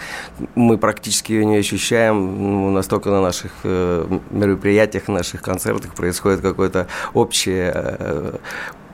Мы 0.53 0.77
практически 0.77 1.33
ее 1.33 1.45
не 1.45 1.57
ощущаем. 1.57 2.15
Ну, 2.15 2.71
настолько 2.71 3.09
на 3.09 3.21
наших 3.21 3.51
э, 3.63 4.19
мероприятиях, 4.29 5.07
наших 5.07 5.41
концертах 5.41 5.95
происходит 5.95 6.41
какое-то 6.41 6.87
общее 7.13 7.71
э, 7.73 8.35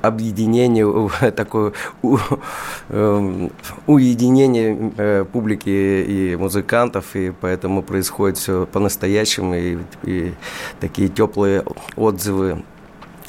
объединение, 0.02 1.10
такое 1.36 1.74
эм, 2.90 3.52
уединение 3.88 4.92
э, 4.98 5.26
публики 5.32 5.70
и 5.70 6.36
музыкантов, 6.36 7.16
и 7.16 7.32
поэтому 7.32 7.84
происходит 7.84 8.38
все 8.38 8.66
по-настоящему, 8.66 9.56
и, 9.56 9.78
и 10.04 10.34
такие 10.80 11.10
теплые 11.10 11.64
отзывы 11.96 12.64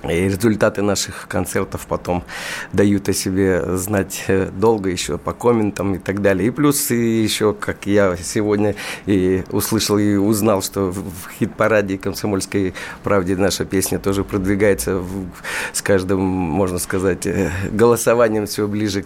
и 0.09 0.25
результаты 0.29 0.83
наших 0.83 1.27
концертов 1.29 1.87
потом 1.89 2.25
дают 2.73 3.09
о 3.09 3.13
себе 3.13 3.77
знать 3.77 4.25
э, 4.29 4.49
долго 4.53 4.91
еще 4.91 5.17
по 5.19 5.33
комментам 5.33 5.95
и 5.95 5.99
так 5.99 6.21
далее. 6.23 6.49
И 6.49 6.51
плюс 6.51 6.91
и 6.91 7.23
еще, 7.23 7.53
как 7.55 7.87
я 7.87 8.17
сегодня 8.23 8.75
и 9.07 9.45
услышал 9.51 9.99
и 9.99 10.17
узнал, 10.17 10.63
что 10.63 10.91
в 10.91 11.05
хит-параде 11.39 11.99
«Комсомольской 11.99 12.75
правде» 13.05 13.37
наша 13.37 13.65
песня 13.65 13.99
тоже 13.99 14.25
продвигается 14.25 14.97
в- 14.97 15.27
с 15.73 15.83
каждым, 15.83 16.21
можно 16.21 16.79
сказать, 16.79 17.27
э, 17.27 17.51
голосованием 17.71 18.47
все 18.47 18.67
ближе 18.67 19.05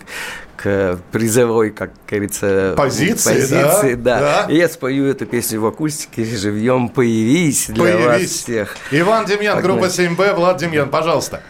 к, 0.57 0.99
призовой, 1.12 1.71
как 1.71 1.91
говорится, 2.09 2.73
Позиции, 2.79 3.31
позиции, 3.35 3.95
да, 3.95 4.19
да. 4.21 4.47
да. 4.47 4.53
И 4.53 4.57
я 4.57 4.69
спою 4.71 5.05
эту 5.07 5.26
песню 5.26 5.61
в 5.61 5.67
акустике 5.67 6.25
живьем 6.25 6.88
«Появись» 6.88 7.67
для 7.69 7.99
вас 7.99 8.07
Появись. 8.07 8.31
всех. 8.43 8.76
Иван 8.91 9.26
Демьян, 9.26 9.57
Погнали. 9.57 9.79
группа 9.81 9.91
7Б, 9.93 10.35
Влад 10.35 10.57
Демьян, 10.59 10.86
пожалуйста. 10.87 11.40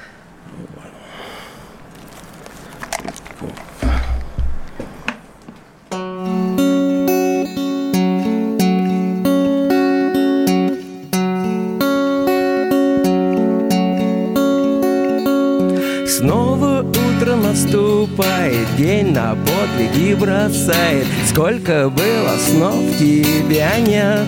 Снова 16.06 16.80
утро 16.80 17.36
наступает, 17.36 18.66
день 18.76 19.12
на 19.12 19.36
подвиги 19.36 20.14
бросает. 20.14 21.06
Сколько 21.28 21.90
было 21.90 22.36
снов, 22.38 22.96
тебя 22.98 23.78
нет. 23.80 24.26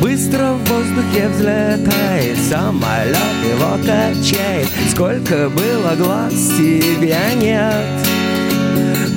Быстро 0.00 0.54
в 0.54 0.64
воздухе 0.64 1.28
взлетает, 1.28 2.38
самолет 2.48 3.16
его 3.44 3.76
качает. 3.84 4.68
Сколько 4.90 5.48
было 5.50 5.94
глаз, 5.96 6.32
тебя 6.56 7.34
нет. 7.34 7.84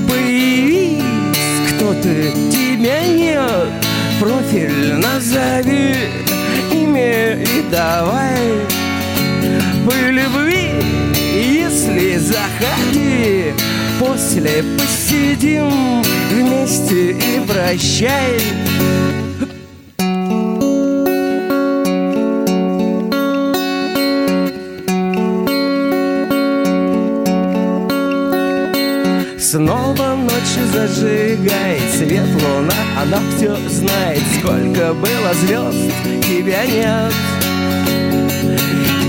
Появись, 0.09 1.01
кто 1.69 1.93
ты, 1.93 2.31
тебя 2.51 3.05
нет. 3.07 3.69
Профиль 4.19 4.93
назови, 4.95 5.95
имя 6.71 7.41
и 7.41 7.63
давай 7.71 8.39
по 9.85 9.93
любви, 10.09 10.71
если 11.33 12.17
заходи 12.17 13.53
После 13.99 14.63
посидим 14.77 16.01
вместе 16.29 17.11
и 17.11 17.39
прощай 17.47 18.39
Снова 29.53 30.15
ночь 30.15 30.71
зажигает 30.73 31.83
свет 31.95 32.25
луна 32.41 32.73
Она 32.99 33.19
все 33.37 33.55
знает, 33.69 34.23
сколько 34.39 34.95
было 34.95 35.31
звезд 35.41 35.93
Тебя 36.23 36.65
нет. 36.65 37.13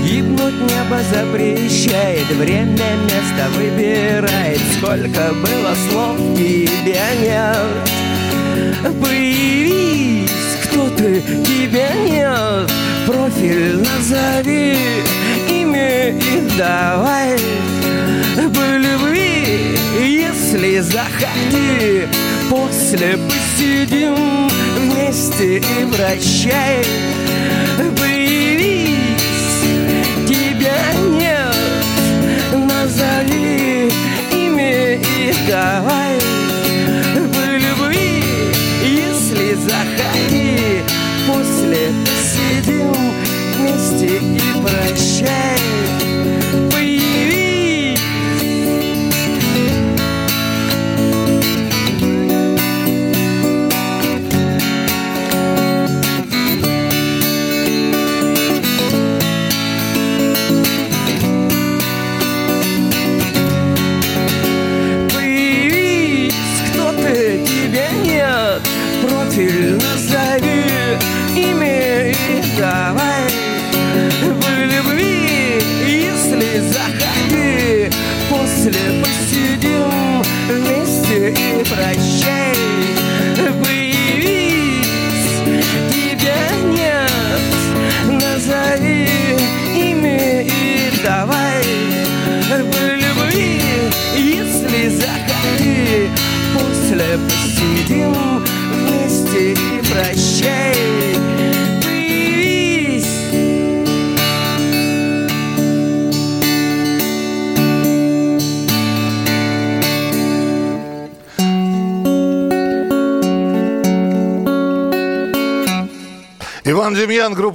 Гибнуть 0.03 0.61
небо 0.61 1.01
запрещает 1.11 2.27
Время 2.27 2.95
место 3.05 3.49
выбирает 3.57 4.59
Сколько 4.77 5.33
было 5.33 5.73
слов 5.89 6.15
тебя 6.37 7.15
нет. 7.19 7.89
Появись, 9.01 10.29
кто 10.65 10.89
ты, 10.91 11.23
тебя 11.43 11.91
нет. 12.07 12.71
Профиль 13.07 13.77
назови, 13.79 14.77
имя 15.49 16.09
и 16.11 16.47
давай. 16.55 17.35
По 18.35 18.77
любви, 18.77 19.75
если 20.55 20.79
заходи 20.79 22.07
После 22.49 23.17
посидим 23.17 24.49
вместе 24.77 25.57
и 25.57 25.85
прощай. 25.91 26.85
Появись, 27.97 28.95
тебя 30.27 30.93
нет 31.19 31.55
Назови 32.53 33.91
имя 34.31 34.95
и 34.95 35.33
давай. 35.47 36.19
По 37.33 37.45
любви, 37.51 38.23
если 38.81 39.55
заходи 39.55 40.83
После 41.27 41.91
посидим 42.05 42.93
вместе 43.57 44.17
и 44.17 44.41
прощай 44.61 45.44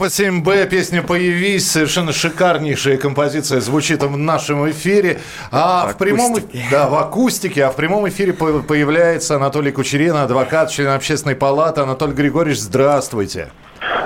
группа 0.01 0.11
7Б, 0.11 0.67
песня 0.67 1.03
«Появись». 1.03 1.71
Совершенно 1.71 2.11
шикарнейшая 2.13 2.97
композиция 2.97 3.61
звучит 3.61 4.03
в 4.03 4.17
нашем 4.17 4.71
эфире. 4.71 5.21
А 5.51 5.89
в, 5.89 5.99
прямом... 5.99 6.39
Да, 6.71 6.89
в 6.89 6.95
акустике. 6.95 7.67
А 7.67 7.71
в 7.71 7.77
прямом 7.77 8.09
эфире 8.09 8.33
по- 8.33 8.63
появляется 8.63 9.37
Анатолий 9.37 9.73
Кучерина, 9.73 10.23
адвокат, 10.23 10.71
член 10.71 10.89
общественной 10.89 11.35
палаты. 11.35 11.83
Анатолий 11.83 12.15
Григорьевич, 12.15 12.61
здравствуйте. 12.61 13.51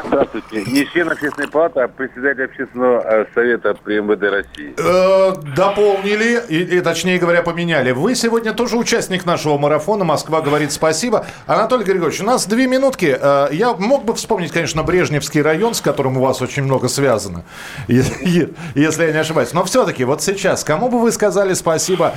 Здравствуйте. 0.07 0.71
Не 0.71 0.87
член 0.87 1.11
общественной 1.11 1.49
палаты, 1.49 1.81
а 1.81 1.89
председатель 1.89 2.45
общественного 2.45 3.01
э, 3.01 3.27
совета 3.35 3.75
при 3.75 4.01
МВД 4.01 4.23
России. 4.23 4.75
Э, 4.79 5.35
дополнили, 5.57 6.41
и, 6.49 6.77
и, 6.77 6.81
точнее 6.81 7.19
говоря, 7.19 7.43
поменяли. 7.43 7.91
Вы 7.91 8.15
сегодня 8.15 8.53
тоже 8.53 8.77
участник 8.77 9.27
нашего 9.27 9.59
марафона 9.59 10.05
«Москва 10.05 10.43
говорит 10.43 10.73
спасибо». 10.73 11.27
Анатолий 11.47 11.85
Григорьевич, 11.85 12.21
у 12.21 12.25
нас 12.25 12.47
две 12.47 12.67
минутки. 12.67 13.17
Э, 13.21 13.49
я 13.51 13.75
мог 13.75 14.05
бы 14.05 14.15
вспомнить, 14.15 14.53
конечно, 14.53 14.83
Брежневский 14.85 15.43
район, 15.43 15.75
с 15.75 15.81
которым 15.81 16.19
у 16.19 16.21
вас 16.21 16.41
очень 16.41 16.63
много 16.63 16.89
связано, 16.89 17.45
если 17.89 19.07
я 19.07 19.13
не 19.13 19.19
ошибаюсь. 19.19 19.53
Но 19.53 19.65
все-таки 19.65 20.05
вот 20.05 20.23
сейчас, 20.23 20.63
кому 20.63 20.89
бы 20.89 21.01
вы 21.01 21.11
сказали 21.11 21.55
спасибо, 21.55 22.15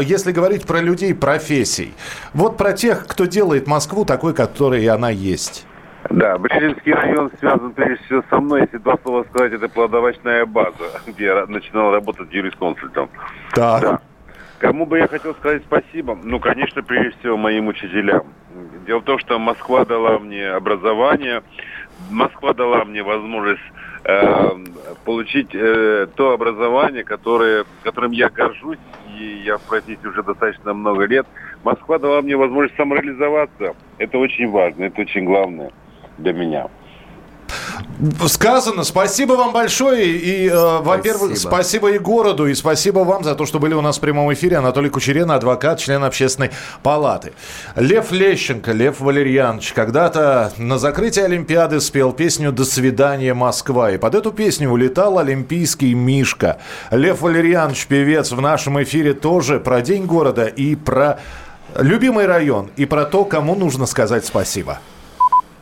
если 0.00 0.32
говорить 0.32 0.66
про 0.66 0.80
людей 0.80 1.14
профессий? 1.14 1.94
Вот 2.32 2.56
про 2.56 2.72
тех, 2.72 3.06
кто 3.06 3.26
делает 3.26 3.66
Москву 3.66 4.04
такой, 4.04 4.34
которой 4.34 4.86
она 4.88 5.10
есть. 5.10 5.64
Да, 6.10 6.38
Брежневский 6.38 6.92
район 6.92 7.30
связан 7.38 7.72
прежде 7.72 8.04
всего 8.04 8.22
со 8.28 8.40
мной. 8.40 8.62
Если 8.62 8.78
два 8.78 8.96
слова 9.02 9.24
сказать, 9.24 9.52
это 9.52 9.68
плодовочная 9.68 10.46
база, 10.46 11.00
где 11.06 11.26
я 11.26 11.46
начинал 11.46 11.92
работать 11.92 12.32
юрисконсультом. 12.32 13.08
Так. 13.54 13.82
Да. 13.82 14.00
Кому 14.58 14.86
бы 14.86 14.98
я 14.98 15.06
хотел 15.06 15.34
сказать 15.34 15.62
спасибо? 15.66 16.18
Ну, 16.22 16.40
конечно, 16.40 16.82
прежде 16.82 17.18
всего 17.18 17.36
моим 17.36 17.68
учителям. 17.68 18.24
Дело 18.86 19.00
в 19.00 19.04
том, 19.04 19.18
что 19.18 19.38
Москва 19.38 19.84
дала 19.84 20.18
мне 20.18 20.48
образование, 20.48 21.42
Москва 22.10 22.54
дала 22.54 22.84
мне 22.84 23.02
возможность 23.02 23.60
э, 24.04 24.50
получить 25.04 25.50
э, 25.54 26.06
то 26.14 26.32
образование, 26.32 27.04
которое, 27.04 27.64
которым 27.82 28.12
я 28.12 28.30
горжусь, 28.30 28.78
и 29.18 29.42
я 29.44 29.58
в 29.58 29.62
профессии 29.62 30.06
уже 30.06 30.22
достаточно 30.22 30.72
много 30.72 31.04
лет. 31.04 31.26
Москва 31.62 31.98
дала 31.98 32.22
мне 32.22 32.36
возможность 32.36 32.76
самореализоваться. 32.76 33.74
Это 33.98 34.16
очень 34.16 34.50
важно, 34.50 34.84
это 34.84 35.02
очень 35.02 35.24
главное 35.24 35.70
для 36.18 36.32
меня. 36.32 36.68
Сказано. 38.26 38.84
Спасибо 38.84 39.34
вам 39.34 39.52
большое. 39.52 40.06
И, 40.06 40.48
э, 40.48 40.78
во-первых, 40.80 41.38
спасибо 41.38 41.92
и 41.92 41.98
городу, 41.98 42.46
и 42.46 42.54
спасибо 42.54 43.00
вам 43.00 43.24
за 43.24 43.34
то, 43.34 43.46
что 43.46 43.58
были 43.58 43.74
у 43.74 43.80
нас 43.80 43.96
в 43.96 44.00
прямом 44.00 44.32
эфире. 44.34 44.58
Анатолий 44.58 44.90
Кучерена, 44.90 45.36
адвокат, 45.36 45.78
член 45.78 46.04
общественной 46.04 46.50
палаты. 46.82 47.32
Лев 47.74 48.12
Лещенко, 48.12 48.72
Лев 48.72 49.00
Валерьянович, 49.00 49.72
когда-то 49.72 50.52
на 50.58 50.78
закрытии 50.78 51.22
Олимпиады 51.22 51.80
спел 51.80 52.12
песню 52.12 52.52
«До 52.52 52.64
свидания, 52.64 53.32
Москва». 53.32 53.92
И 53.92 53.98
под 53.98 54.14
эту 54.14 54.32
песню 54.32 54.70
улетал 54.70 55.18
олимпийский 55.18 55.94
Мишка. 55.94 56.58
Лев 56.90 57.22
Валерьянович, 57.22 57.86
певец, 57.86 58.32
в 58.32 58.40
нашем 58.40 58.82
эфире 58.82 59.14
тоже 59.14 59.58
про 59.58 59.80
День 59.80 60.04
города 60.04 60.44
и 60.46 60.74
про 60.74 61.18
любимый 61.78 62.26
район, 62.26 62.70
и 62.76 62.84
про 62.84 63.04
то, 63.04 63.24
кому 63.24 63.54
нужно 63.54 63.86
сказать 63.86 64.26
спасибо. 64.26 64.80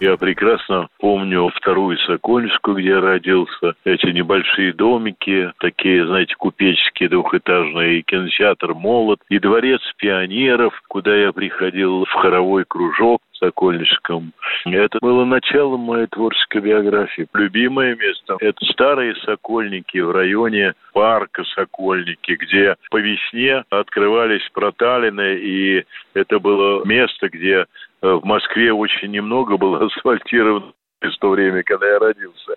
Я 0.00 0.16
прекрасно 0.16 0.88
помню 0.98 1.48
вторую 1.54 1.96
Сокольскую, 1.98 2.76
где 2.76 2.88
я 2.90 3.00
родился. 3.00 3.74
Эти 3.84 4.06
небольшие 4.06 4.72
домики, 4.72 5.52
такие, 5.60 6.04
знаете, 6.06 6.34
купеческие 6.36 7.08
двухэтажные, 7.08 8.00
и 8.00 8.02
кинотеатр 8.02 8.74
«Молот», 8.74 9.20
и 9.28 9.38
дворец 9.38 9.80
пионеров, 9.96 10.74
куда 10.88 11.14
я 11.14 11.32
приходил 11.32 12.04
в 12.04 12.12
хоровой 12.12 12.64
кружок 12.66 13.22
в 13.32 13.36
Сокольническом. 13.36 14.32
Это 14.64 14.98
было 15.00 15.24
началом 15.24 15.80
моей 15.80 16.06
творческой 16.06 16.60
биографии. 16.60 17.26
Любимое 17.32 17.94
место– 17.94 18.36
это 18.40 18.64
старые 18.66 19.14
Сокольники 19.24 19.98
в 19.98 20.10
районе 20.10 20.74
парка 20.92 21.44
Сокольники, 21.54 22.32
где 22.32 22.76
по 22.90 22.96
весне 22.96 23.64
открывались 23.70 24.48
проталины, 24.52 25.36
и 25.36 25.84
это 26.14 26.40
было 26.40 26.84
место, 26.84 27.28
где 27.28 27.66
в 28.04 28.24
Москве 28.24 28.72
очень 28.72 29.10
немного 29.10 29.56
было 29.56 29.84
асфальтировано 29.86 30.72
в 31.00 31.18
то 31.18 31.30
время, 31.30 31.62
когда 31.62 31.86
я 31.86 31.98
родился. 31.98 32.54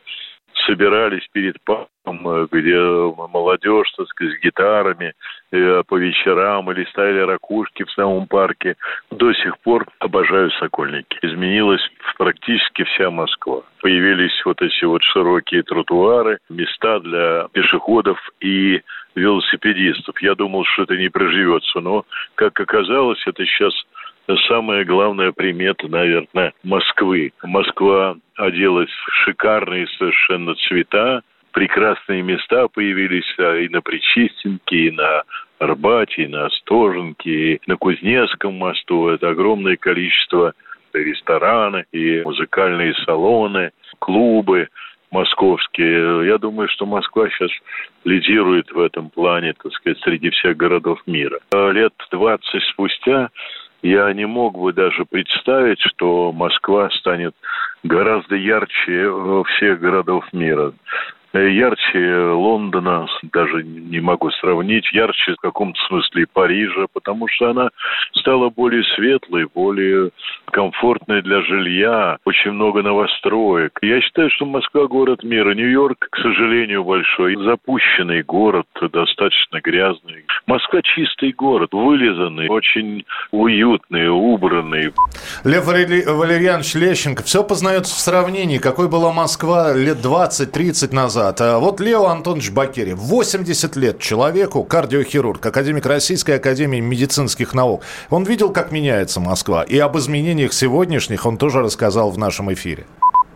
Собирались 0.66 1.28
перед 1.32 1.56
парком, 1.64 2.28
э, 2.28 2.48
где 2.52 2.78
молодежь, 3.32 3.92
так 3.96 4.08
сказать, 4.08 4.34
с 4.34 4.44
гитарами 4.44 5.14
э, 5.52 5.84
по 5.88 5.96
вечерам 5.98 6.72
или 6.72 6.84
ставили 6.86 7.20
ракушки 7.20 7.84
в 7.84 7.92
самом 7.92 8.28
парке. 8.28 8.76
До 9.12 9.34
сих 9.34 9.58
пор 9.60 9.86
обожаю 10.00 10.50
Сокольники. 10.52 11.18
Изменилась 11.22 11.82
практически 12.18 12.84
вся 12.84 13.12
Москва. 13.12 13.62
Появились 13.82 14.44
вот 14.46 14.62
эти 14.62 14.84
вот 14.86 15.04
широкие 15.04 15.64
тротуары, 15.64 16.40
места 16.50 17.00
для 17.00 17.48
пешеходов 17.54 18.20
и 18.42 18.82
велосипедистов. 19.16 20.22
Я 20.22 20.36
думал, 20.36 20.66
что 20.66 20.84
это 20.84 20.98
не 20.98 21.10
проживется, 21.10 21.80
но, 21.80 22.06
как 22.36 22.60
оказалось, 22.60 23.22
это 23.28 23.46
сейчас 23.46 23.74
самая 24.48 24.84
главная 24.86 25.32
примета, 25.32 25.88
наверное, 25.88 26.54
Москвы. 26.64 27.32
Москва 27.44 28.18
оделась 28.36 28.90
в 28.90 29.14
шикарные 29.24 29.88
совершенно 29.98 30.56
цвета, 30.56 31.22
прекрасные 31.52 32.22
места 32.22 32.68
появились 32.68 33.34
а, 33.40 33.56
и 33.58 33.70
на 33.70 33.82
Причистенке, 33.82 34.76
и 34.76 34.92
на 34.92 35.24
Арбате, 35.60 36.24
и 36.24 36.28
на 36.28 36.46
Остоженке, 36.46 37.54
и 37.54 37.62
на 37.66 37.78
Кузнецком 37.78 38.56
мосту. 38.56 39.08
Это 39.10 39.30
огромное 39.30 39.76
количество 39.76 40.54
рестораны 40.94 41.86
и 41.92 42.22
музыкальные 42.24 42.94
салоны, 43.06 43.72
клубы 44.00 44.68
московские. 45.12 46.28
Я 46.28 46.38
думаю, 46.38 46.68
что 46.70 46.86
Москва 46.86 47.30
сейчас 47.30 47.52
лидирует 48.04 48.72
в 48.72 48.80
этом 48.80 49.10
плане, 49.10 49.54
так 49.54 49.72
сказать, 49.74 50.00
среди 50.02 50.30
всех 50.32 50.58
городов 50.58 51.00
мира. 51.08 51.40
Лет 51.52 51.94
20 52.12 52.64
спустя 52.72 53.30
я 53.82 54.12
не 54.14 54.26
мог 54.26 54.58
бы 54.58 54.74
даже 54.74 55.06
представить, 55.06 55.80
что 55.80 56.32
Москва 56.32 56.90
станет 56.92 57.36
гораздо 57.84 58.36
ярче 58.36 59.10
всех 59.46 59.80
городов 59.80 60.26
мира. 60.34 60.74
Э, 61.38 61.52
ярче 61.52 62.32
Лондона, 62.32 63.08
даже 63.32 63.64
не 63.64 64.00
могу 64.00 64.32
сравнить, 64.32 64.92
ярче 64.92 65.34
в 65.34 65.42
каком-то 65.42 65.80
смысле 65.88 66.26
Парижа, 66.34 66.88
потому 66.92 67.28
что 67.28 67.52
она 67.52 67.70
стала 68.14 68.50
более 68.50 68.84
светлой, 68.96 69.46
более 69.54 70.12
комфортной 70.52 71.22
для 71.22 71.42
жилья, 71.42 72.18
очень 72.26 72.52
много 72.52 72.82
новостроек. 72.82 73.78
Я 73.82 74.02
считаю, 74.02 74.30
что 74.32 74.46
Москва 74.46 74.88
город 74.88 75.24
мира. 75.24 75.54
Нью-Йорк, 75.54 76.08
к 76.10 76.18
сожалению, 76.18 76.84
большой, 76.84 77.36
запущенный 77.36 78.24
город, 78.24 78.66
достаточно 78.82 79.62
грязный. 79.62 80.26
Москва 80.48 80.82
чистый 80.82 81.34
город, 81.34 81.70
вылизанный, 81.74 82.50
очень 82.50 83.06
уютный, 83.32 84.10
убранный. 84.10 84.94
Лев 85.44 85.66
Валерьянович 85.66 86.76
Лещенко, 86.76 87.24
все 87.24 87.44
познается 87.44 87.94
в 87.96 88.00
сравнении. 88.00 88.58
Какой 88.58 88.90
была 88.90 89.12
Москва 89.12 89.74
лет 89.74 89.98
20-30 89.98 90.96
назад? 90.96 91.27
Назад. 91.28 91.42
А 91.42 91.60
вот 91.60 91.80
Лео 91.80 92.06
Антонович 92.06 92.52
Бакери, 92.52 92.94
80 92.94 93.76
лет 93.76 94.00
человеку, 94.00 94.64
кардиохирург, 94.64 95.46
академик 95.46 95.86
Российской 95.86 96.38
Академии 96.38 96.80
медицинских 96.80 97.54
наук. 97.54 97.82
Он 98.10 98.24
видел, 98.24 98.52
как 98.52 98.72
меняется 98.72 99.20
Москва. 99.20 99.64
И 99.64 99.78
об 99.78 99.98
изменениях 99.98 100.54
сегодняшних 100.54 101.26
он 101.26 101.38
тоже 101.38 101.60
рассказал 101.60 102.12
в 102.12 102.18
нашем 102.18 102.52
эфире. 102.54 102.86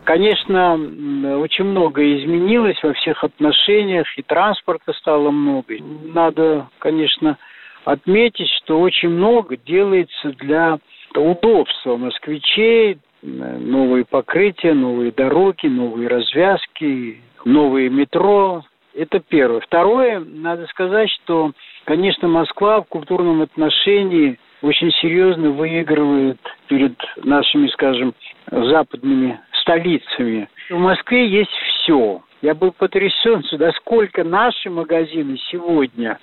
Конечно, 0.03 0.73
очень 0.73 1.65
многое 1.65 2.21
изменилось 2.21 2.81
во 2.83 2.93
всех 2.93 3.23
отношениях, 3.23 4.07
и 4.17 4.23
транспорта 4.23 4.93
стало 4.93 5.31
много. 5.31 5.75
Надо, 6.13 6.67
конечно, 6.79 7.37
отметить, 7.85 8.49
что 8.63 8.79
очень 8.79 9.09
много 9.09 9.57
делается 9.57 10.33
для 10.39 10.79
удобства 11.15 11.97
москвичей, 11.97 12.97
новые 13.21 14.03
покрытия, 14.03 14.73
новые 14.73 15.11
дороги, 15.11 15.67
новые 15.67 16.07
развязки, 16.07 17.21
новые 17.45 17.89
метро. 17.89 18.63
Это 18.93 19.19
первое. 19.19 19.61
Второе, 19.61 20.19
надо 20.19 20.67
сказать, 20.67 21.09
что, 21.09 21.51
конечно, 21.85 22.27
Москва 22.27 22.81
в 22.81 22.87
культурном 22.87 23.41
отношении 23.41 24.37
очень 24.61 24.91
серьезно 25.01 25.51
выигрывает 25.51 26.39
перед 26.67 26.95
нашими, 27.23 27.67
скажем, 27.67 28.13
западными 28.51 29.39
столицами. 29.61 30.49
В 30.69 30.77
Москве 30.77 31.27
есть 31.27 31.51
все. 31.51 32.21
Я 32.41 32.53
был 32.53 32.71
потрясен, 32.71 33.43
сюда 33.43 33.71
сколько 33.73 34.23
наши 34.23 34.69
магазины 34.69 35.37
сегодня 35.51 36.19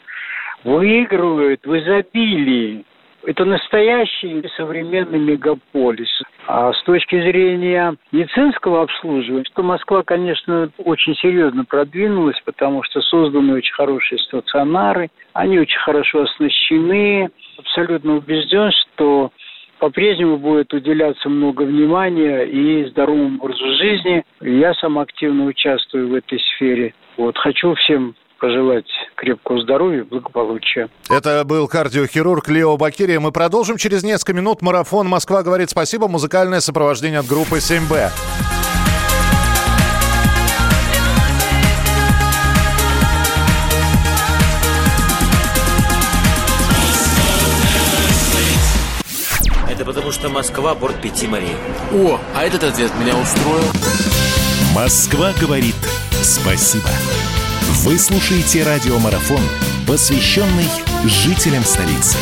выигрывают 0.65 1.65
в 1.65 1.79
изобилии 1.79 2.85
это 3.25 3.45
настоящий 3.45 4.43
современный 4.57 5.19
мегаполис. 5.19 6.11
А 6.47 6.73
с 6.73 6.83
точки 6.85 7.21
зрения 7.21 7.95
медицинского 8.13 8.83
обслуживания, 8.83 9.45
что 9.53 9.63
Москва, 9.63 10.03
конечно, 10.03 10.71
очень 10.79 11.15
серьезно 11.17 11.65
продвинулась, 11.65 12.41
потому 12.45 12.83
что 12.85 13.01
созданы 13.03 13.55
очень 13.55 13.75
хорошие 13.75 14.19
стационары, 14.21 15.11
они 15.35 15.59
очень 15.59 15.79
хорошо 15.79 16.23
оснащены. 16.23 17.31
Абсолютно 17.59 18.17
убежден, 18.17 18.71
что 18.73 19.31
по-прежнему 19.79 20.39
будет 20.39 20.73
уделяться 20.73 21.29
много 21.29 21.63
внимания 21.63 22.45
и 22.45 22.85
здоровому 22.87 23.39
образу 23.39 23.65
жизни. 23.77 24.25
Я 24.41 24.75
сам 24.75 24.99
активно 24.99 25.45
участвую 25.45 26.09
в 26.09 26.15
этой 26.15 26.41
сфере. 26.41 26.95
Вот 27.17 27.37
хочу 27.37 27.75
всем 27.75 28.15
пожелать 28.39 28.87
крепкого 29.17 29.61
здоровья 29.61 30.01
и 30.01 30.05
благополучия. 30.05 30.89
Это 31.11 31.45
был 31.45 31.69
кардиохирург 31.69 32.49
Лео 32.49 32.77
Бакирия. 32.77 33.21
Мы 33.21 33.33
продолжим 33.33 33.77
через 33.77 34.03
несколько 34.03 34.33
минут. 34.33 34.63
Марафон 34.63 35.07
«Москва 35.09 35.43
говорит 35.43 35.71
спасибо». 35.71 36.09
Музыкальное 36.09 36.61
сопровождение 36.61 37.21
от 37.21 37.27
группы 37.27 37.59
7Б. 37.59 38.11
Это 49.71 49.85
потому 49.85 50.11
что 50.11 50.29
Москва– 50.29 50.75
борт 50.77 51.01
пяти 51.01 51.29
морей. 51.29 51.55
О, 51.93 52.19
а 52.35 52.45
этот 52.45 52.65
ответ 52.65 52.91
меня 52.99 53.17
устроил. 53.17 53.63
Москва 54.75 55.33
говорит 55.41 55.77
спасибо. 56.23 56.89
Вы 57.85 57.97
слушаете 57.97 58.65
радиомарафон, 58.65 59.41
посвященный 59.87 60.67
жителям 61.05 61.63
столицы. 61.63 62.17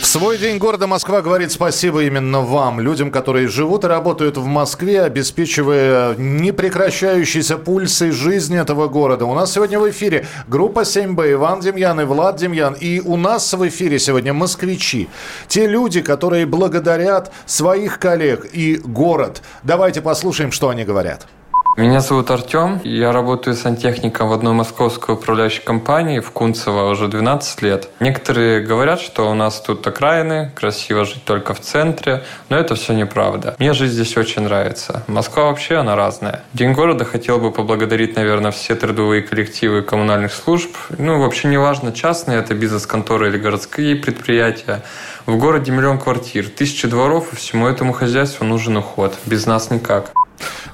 В 0.00 0.06
свой 0.06 0.38
день 0.38 0.58
города 0.58 0.86
Москва 0.86 1.20
говорит 1.20 1.50
спасибо 1.50 2.04
именно 2.04 2.42
вам, 2.42 2.78
людям, 2.78 3.10
которые 3.10 3.48
живут 3.48 3.82
и 3.82 3.88
работают 3.88 4.36
в 4.36 4.44
Москве, 4.46 5.02
обеспечивая 5.02 6.14
непрекращающийся 6.14 7.58
пульсы 7.58 8.12
жизни 8.12 8.56
этого 8.56 8.86
города. 8.86 9.26
У 9.26 9.34
нас 9.34 9.52
сегодня 9.52 9.80
в 9.80 9.90
эфире 9.90 10.28
группа 10.46 10.82
7Б, 10.82 11.32
Иван 11.32 11.58
Демьян 11.58 12.00
и 12.00 12.04
Влад 12.04 12.36
Демьян. 12.36 12.74
И 12.74 13.00
у 13.00 13.16
нас 13.16 13.52
в 13.52 13.66
эфире 13.66 13.98
сегодня 13.98 14.32
москвичи. 14.32 15.08
Те 15.48 15.66
люди, 15.66 16.02
которые 16.02 16.46
благодарят 16.46 17.32
своих 17.46 17.98
коллег 17.98 18.46
и 18.52 18.76
город. 18.76 19.42
Давайте 19.64 20.02
послушаем, 20.02 20.52
что 20.52 20.68
они 20.68 20.84
говорят. 20.84 21.26
Меня 21.76 22.00
зовут 22.00 22.30
Артем. 22.32 22.80
Я 22.82 23.12
работаю 23.12 23.54
сантехником 23.54 24.28
в 24.28 24.32
одной 24.32 24.52
московской 24.52 25.14
управляющей 25.14 25.62
компании 25.62 26.18
в 26.18 26.32
Кунцево 26.32 26.90
уже 26.90 27.06
12 27.06 27.62
лет. 27.62 27.88
Некоторые 28.00 28.60
говорят, 28.60 29.00
что 29.00 29.30
у 29.30 29.34
нас 29.34 29.60
тут 29.60 29.86
окраины, 29.86 30.50
красиво 30.56 31.04
жить 31.04 31.24
только 31.24 31.54
в 31.54 31.60
центре, 31.60 32.24
но 32.48 32.58
это 32.58 32.74
все 32.74 32.92
неправда. 32.92 33.54
Мне 33.60 33.72
жизнь 33.72 33.94
здесь 33.94 34.16
очень 34.16 34.42
нравится. 34.42 35.04
Москва 35.06 35.44
вообще, 35.44 35.76
она 35.76 35.94
разная. 35.94 36.42
День 36.54 36.72
города 36.72 37.04
хотел 37.04 37.38
бы 37.38 37.52
поблагодарить, 37.52 38.16
наверное, 38.16 38.50
все 38.50 38.74
трудовые 38.74 39.22
коллективы 39.22 39.82
коммунальных 39.82 40.34
служб. 40.34 40.76
Ну, 40.98 41.20
вообще 41.20 41.46
не 41.48 41.56
важно, 41.56 41.92
частные 41.92 42.40
это 42.40 42.52
бизнес-конторы 42.52 43.28
или 43.28 43.38
городские 43.38 43.94
предприятия. 43.94 44.82
В 45.24 45.38
городе 45.38 45.70
миллион 45.70 45.98
квартир, 45.98 46.48
тысячи 46.48 46.88
дворов, 46.88 47.32
и 47.32 47.36
всему 47.36 47.68
этому 47.68 47.92
хозяйству 47.92 48.44
нужен 48.44 48.76
уход. 48.76 49.16
Без 49.24 49.46
нас 49.46 49.70
никак. 49.70 50.10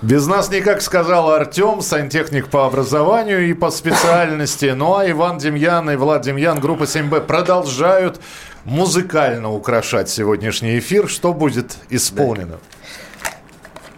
Без 0.02 0.26
нас 0.26 0.50
никак, 0.50 0.82
сказал 0.82 1.30
Артем, 1.30 1.80
сантехник 1.80 2.48
по 2.48 2.66
образованию 2.66 3.48
и 3.48 3.54
по 3.54 3.70
специальности. 3.70 4.72
Ну 4.76 4.96
а 4.96 5.10
Иван 5.10 5.38
Демьян 5.38 5.90
и 5.90 5.96
Влад 5.96 6.22
Демьян, 6.22 6.60
группа 6.60 6.84
7Б, 6.84 7.22
продолжают 7.22 8.20
музыкально 8.64 9.52
украшать 9.52 10.08
сегодняшний 10.08 10.78
эфир. 10.78 11.08
Что 11.08 11.32
будет 11.32 11.76
исполнено? 11.90 12.58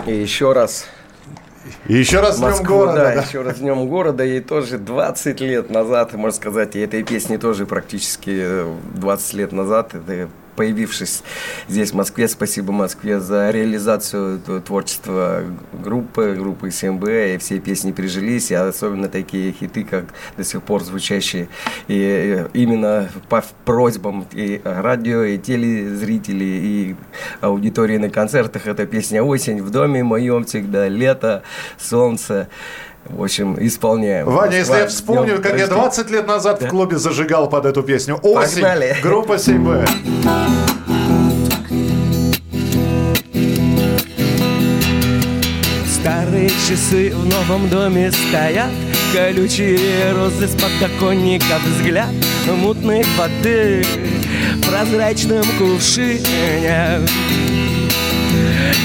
И 0.06 0.14
еще 0.14 0.52
раз 0.52 0.86
и 1.86 1.94
еще 1.94 2.20
раз 2.20 2.38
Москву, 2.38 2.64
Днем 2.64 2.76
города. 2.76 2.98
Да, 2.98 3.14
да, 3.14 3.22
еще 3.22 3.42
раз 3.42 3.58
Днем 3.58 3.88
города. 3.88 4.24
И 4.24 4.40
тоже 4.40 4.78
20 4.78 5.40
лет 5.40 5.70
назад, 5.70 6.14
можно 6.14 6.36
сказать, 6.36 6.76
и 6.76 6.80
этой 6.80 7.02
песни 7.02 7.36
тоже 7.36 7.66
практически 7.66 8.64
20 8.94 9.34
лет 9.34 9.52
назад. 9.52 9.94
Это 9.94 10.28
появившись 10.58 11.22
здесь, 11.68 11.92
в 11.92 11.94
Москве. 11.94 12.26
Спасибо 12.26 12.72
Москве 12.72 13.20
за 13.20 13.50
реализацию 13.50 14.40
творчества 14.66 15.44
группы, 15.72 16.34
группы 16.36 16.72
СМБ. 16.72 17.04
И 17.08 17.38
все 17.38 17.60
песни 17.60 17.92
прижились, 17.92 18.50
и 18.50 18.54
особенно 18.54 19.08
такие 19.08 19.52
хиты, 19.52 19.84
как 19.84 20.06
до 20.36 20.42
сих 20.42 20.64
пор 20.64 20.82
звучащие. 20.82 21.48
И 21.86 22.44
именно 22.54 23.08
по 23.28 23.44
просьбам 23.64 24.26
и 24.32 24.60
радио, 24.64 25.22
и 25.22 25.38
телезрителей, 25.38 26.58
и 26.58 26.96
аудитории 27.40 27.98
на 27.98 28.10
концертах. 28.10 28.66
Это 28.66 28.84
песня 28.84 29.22
«Осень 29.22 29.62
в 29.62 29.70
доме 29.70 30.02
моем 30.02 30.44
всегда», 30.44 30.88
«Лето», 30.88 31.44
«Солнце». 31.78 32.48
В 33.04 33.22
общем, 33.22 33.56
исполняем. 33.58 34.26
Ваня, 34.26 34.58
если 34.58 34.74
я 34.74 34.86
вспомню, 34.86 35.34
Днем 35.34 35.42
как 35.42 35.58
я 35.58 35.66
20 35.66 36.10
лет 36.10 36.26
назад 36.26 36.58
да? 36.60 36.66
в 36.66 36.70
клубе 36.70 36.98
зажигал 36.98 37.48
под 37.48 37.64
эту 37.66 37.82
песню. 37.82 38.16
Осень, 38.22 38.54
Погнали. 38.62 38.96
группа 39.02 39.34
7Б. 39.34 39.88
Старые 45.86 46.50
часы 46.68 47.12
в 47.14 47.26
новом 47.26 47.68
доме 47.68 48.10
стоят 48.12 48.70
Колючие 49.12 50.12
розы 50.12 50.48
с 50.48 50.54
подоконника 50.54 51.58
Взгляд 51.64 52.10
мутной 52.46 53.04
воды 53.16 53.84
В 54.56 54.70
прозрачном 54.70 55.44
кувшине 55.58 57.00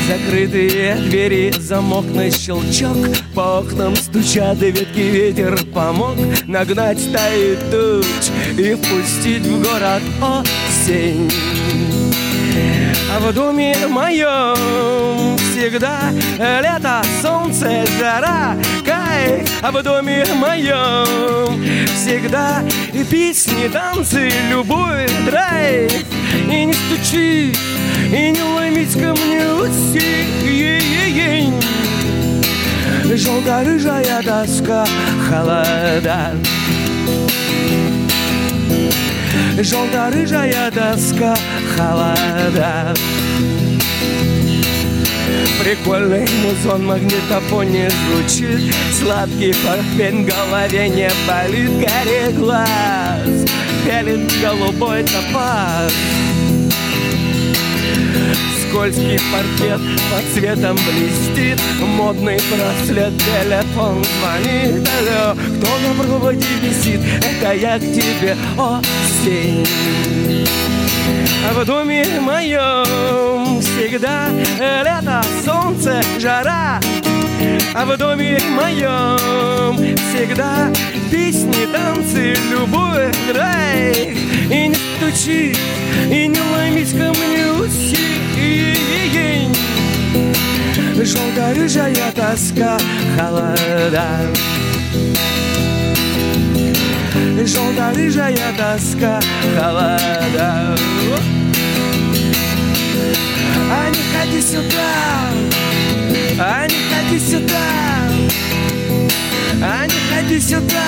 Закрытые 0.08 0.96
двери, 0.96 1.54
замок 1.60 2.06
на 2.13 2.30
щелчок. 2.30 2.98
По 3.34 3.60
окнам 3.60 3.96
стучат 3.96 4.62
и 4.62 4.72
ветки 4.72 5.00
ветер 5.00 5.58
помог. 5.74 6.17
Нагнать 6.48 7.00
стаи 7.00 7.58
туч 7.72 8.32
и 8.58 8.76
впустить 8.76 9.46
в 9.46 9.62
город 9.62 10.04
осень. 10.22 11.32
А 13.12 13.19
в 13.19 13.34
доме 13.34 13.76
моем 13.88 15.38
всегда 15.38 16.12
лето, 16.38 17.02
солнце, 17.22 17.86
жара, 18.00 18.58
кайф. 18.86 19.48
А 19.62 19.72
в 19.72 19.84
доме 19.84 20.26
моем 20.36 21.63
всегда 21.96 22.63
и 22.91 23.04
песни, 23.04 23.67
танцы, 23.67 24.32
любовь, 24.50 25.12
драйв. 25.26 25.91
И 26.50 26.65
не 26.65 26.74
стучи, 26.74 27.54
и 28.13 28.32
не 28.32 28.43
ломить 28.43 28.93
ко 28.93 29.13
мне 29.13 29.43
уси 29.54 30.23
Желто-рыжая 33.15 34.23
доска 34.23 34.86
холода. 35.30 36.32
Желто-рыжая 39.60 40.71
доска 40.71 41.36
холода. 41.76 42.93
Прикольный 45.63 46.28
музон 46.43 46.88
магнитофоне 46.88 47.89
звучит. 47.89 48.73
Сладкий 48.99 49.54
парфен 49.63 50.23
в 50.23 50.28
голове 50.28 50.89
не 50.89 51.10
болит 51.28 51.69
Горе 51.69 52.32
глаз, 52.32 53.45
пелит 53.86 54.32
голубой 54.41 55.04
топаз 55.04 55.93
Скользкий 58.74 59.20
паркет 59.32 59.80
под 60.10 60.34
цветом 60.34 60.76
блестит. 60.78 61.62
Модный 61.80 62.40
браслет, 62.50 63.14
телефон 63.20 64.04
звонит. 64.04 64.90
Алло, 64.98 65.36
кто 65.36 65.78
на 65.78 66.04
проводе 66.04 66.48
висит? 66.60 67.00
Это 67.24 67.54
я 67.54 67.78
к 67.78 67.82
тебе 67.82 68.36
осень. 68.58 69.68
А 71.48 71.54
в 71.54 71.64
доме 71.68 72.04
моем 72.20 73.62
всегда 73.62 74.30
лето, 74.58 75.22
солнце, 75.46 76.02
жара. 76.20 76.80
А 77.76 77.86
в 77.86 77.96
доме 77.96 78.40
моем 78.50 79.76
всегда 80.10 80.72
песни, 81.12 81.68
танцы, 81.72 82.36
любовь, 82.50 83.16
драйв 83.32 84.18
И 84.50 84.68
не 84.68 84.76
стучи, 84.76 85.56
и 86.10 86.28
не 86.28 86.40
ломись 86.40 86.92
ко 86.92 87.14
мне 87.20 87.33
Желто-рыжая 91.06 92.12
тоска, 92.16 92.78
холода. 93.18 94.08
Желто-рыжая 97.46 98.54
тоска, 98.58 99.20
холода. 99.58 100.78
А 103.70 103.89
не 103.89 104.02
ходи 104.13 104.42
сюда, 104.42 104.92
а 106.39 106.68
не 106.68 106.78
ходи 106.89 107.20
сюда 107.20 107.84
А 109.62 109.86
не 109.86 110.00
ходи 110.10 110.39
сюда, 110.39 110.88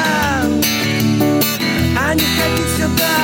а 1.97 2.13
не 2.13 2.25
ходи 2.35 2.63
сюда 2.77 3.15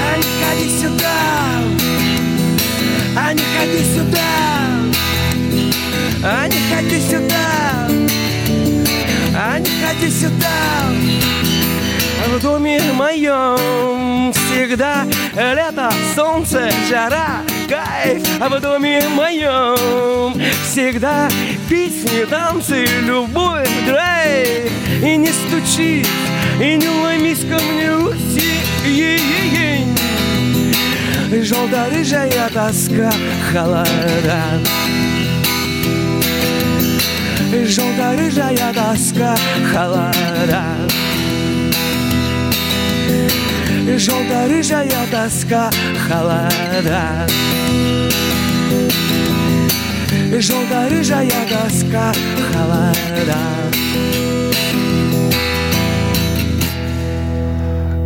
А 0.00 0.16
не 0.16 0.30
ходи 0.40 0.68
сюда, 0.80 1.18
а 3.16 3.32
не 3.32 3.42
ходи 3.42 3.84
сюда 3.94 4.71
А 6.24 6.46
не 6.46 6.56
ходи 6.70 7.00
сюда, 7.00 7.88
а 9.34 9.58
не 9.58 9.70
ходи 9.82 10.08
сюда. 10.08 10.46
В 12.28 12.40
доме 12.40 12.80
моем 12.92 14.32
всегда 14.32 15.04
лето, 15.34 15.92
солнце, 16.14 16.70
жара, 16.88 17.42
кайф. 17.68 18.22
А 18.40 18.48
в 18.48 18.60
доме 18.60 19.02
моем 19.08 20.40
всегда 20.64 21.28
песни, 21.68 22.24
танцы, 22.30 22.86
любовь, 23.02 23.68
драйв. 23.84 24.70
И 25.02 25.16
не 25.16 25.28
стучи, 25.28 26.06
и 26.60 26.76
не 26.76 26.88
ломись 26.88 27.40
ко 27.40 27.60
мне 27.64 27.96
уси 27.96 28.62
Желто-рыжая 31.42 32.48
тоска, 32.50 33.10
холода 33.50 34.44
Жолдары 37.52 38.30
жая 38.32 38.72
тасқа 38.72 39.34
қалада 39.68 40.62
жолдары 44.00 44.62
жая 44.64 45.02
тасқа 45.12 45.68
қалада 46.08 47.02
жолдары 50.40 51.02
жая 51.04 51.44
тасқа 51.52 52.06
холода 52.48 53.31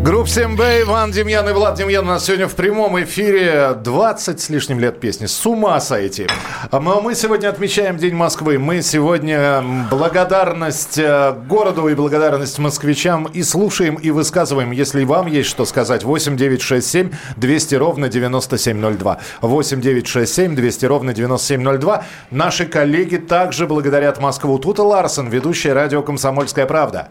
Групп 0.07 0.29
7Б, 0.29 0.83
Иван 0.83 1.11
Демьян 1.11 1.49
и 1.49 1.53
Влад 1.53 1.75
Демьян 1.75 2.05
у 2.05 2.07
нас 2.07 2.27
сегодня 2.27 2.47
в 2.47 2.55
прямом 2.55 3.03
эфире 3.03 3.75
20 3.75 4.41
с 4.41 4.49
лишним 4.51 4.79
лет 4.79 5.01
песни. 5.01 5.27
С 5.27 5.45
ума 5.45 5.81
сойти. 5.81 6.29
А 6.71 6.79
Мы, 6.79 7.17
сегодня 7.17 7.49
отмечаем 7.49 7.97
День 7.97 8.15
Москвы. 8.15 8.57
Мы 8.61 8.83
сегодня 8.83 9.65
благодарность 9.91 10.97
э, 10.97 11.35
городу 11.49 11.89
и 11.89 11.97
благодарность 11.97 12.61
москвичам 12.61 13.25
и 13.25 13.43
слушаем, 13.43 13.97
и 13.97 14.13
высказываем. 14.13 14.71
Если 14.71 15.03
вам 15.03 15.27
есть 15.27 15.49
что 15.49 15.65
сказать, 15.65 16.05
8 16.05 16.37
9 16.37 16.63
6 16.63 16.89
7 16.89 17.11
200 17.37 17.75
ровно 17.75 18.09
9702. 18.09 19.19
8 19.41 19.81
9 19.81 20.07
6 20.07 20.33
7 20.33 20.55
200 20.55 20.87
ровно 20.87 21.15
9702. 21.15 22.05
Наши 22.31 22.67
коллеги 22.67 23.17
также 23.17 23.67
благодарят 23.67 24.21
Москву. 24.21 24.57
Тута 24.61 24.85
Ларсон, 24.85 25.31
ведущая 25.31 25.73
радио 25.73 26.01
«Комсомольская 26.03 26.67
правда». 26.67 27.09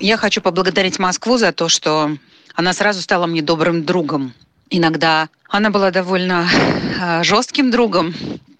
Я 0.00 0.16
хочу 0.16 0.40
поблагодарить 0.40 1.00
Москву 1.00 1.38
за 1.38 1.50
то, 1.52 1.68
что 1.68 2.16
она 2.54 2.72
сразу 2.72 3.02
стала 3.02 3.26
мне 3.26 3.42
добрым 3.42 3.84
другом. 3.84 4.32
Иногда 4.70 5.28
она 5.48 5.70
была 5.70 5.90
довольно 5.90 6.46
э, 7.00 7.22
жестким 7.24 7.72
другом, 7.72 8.14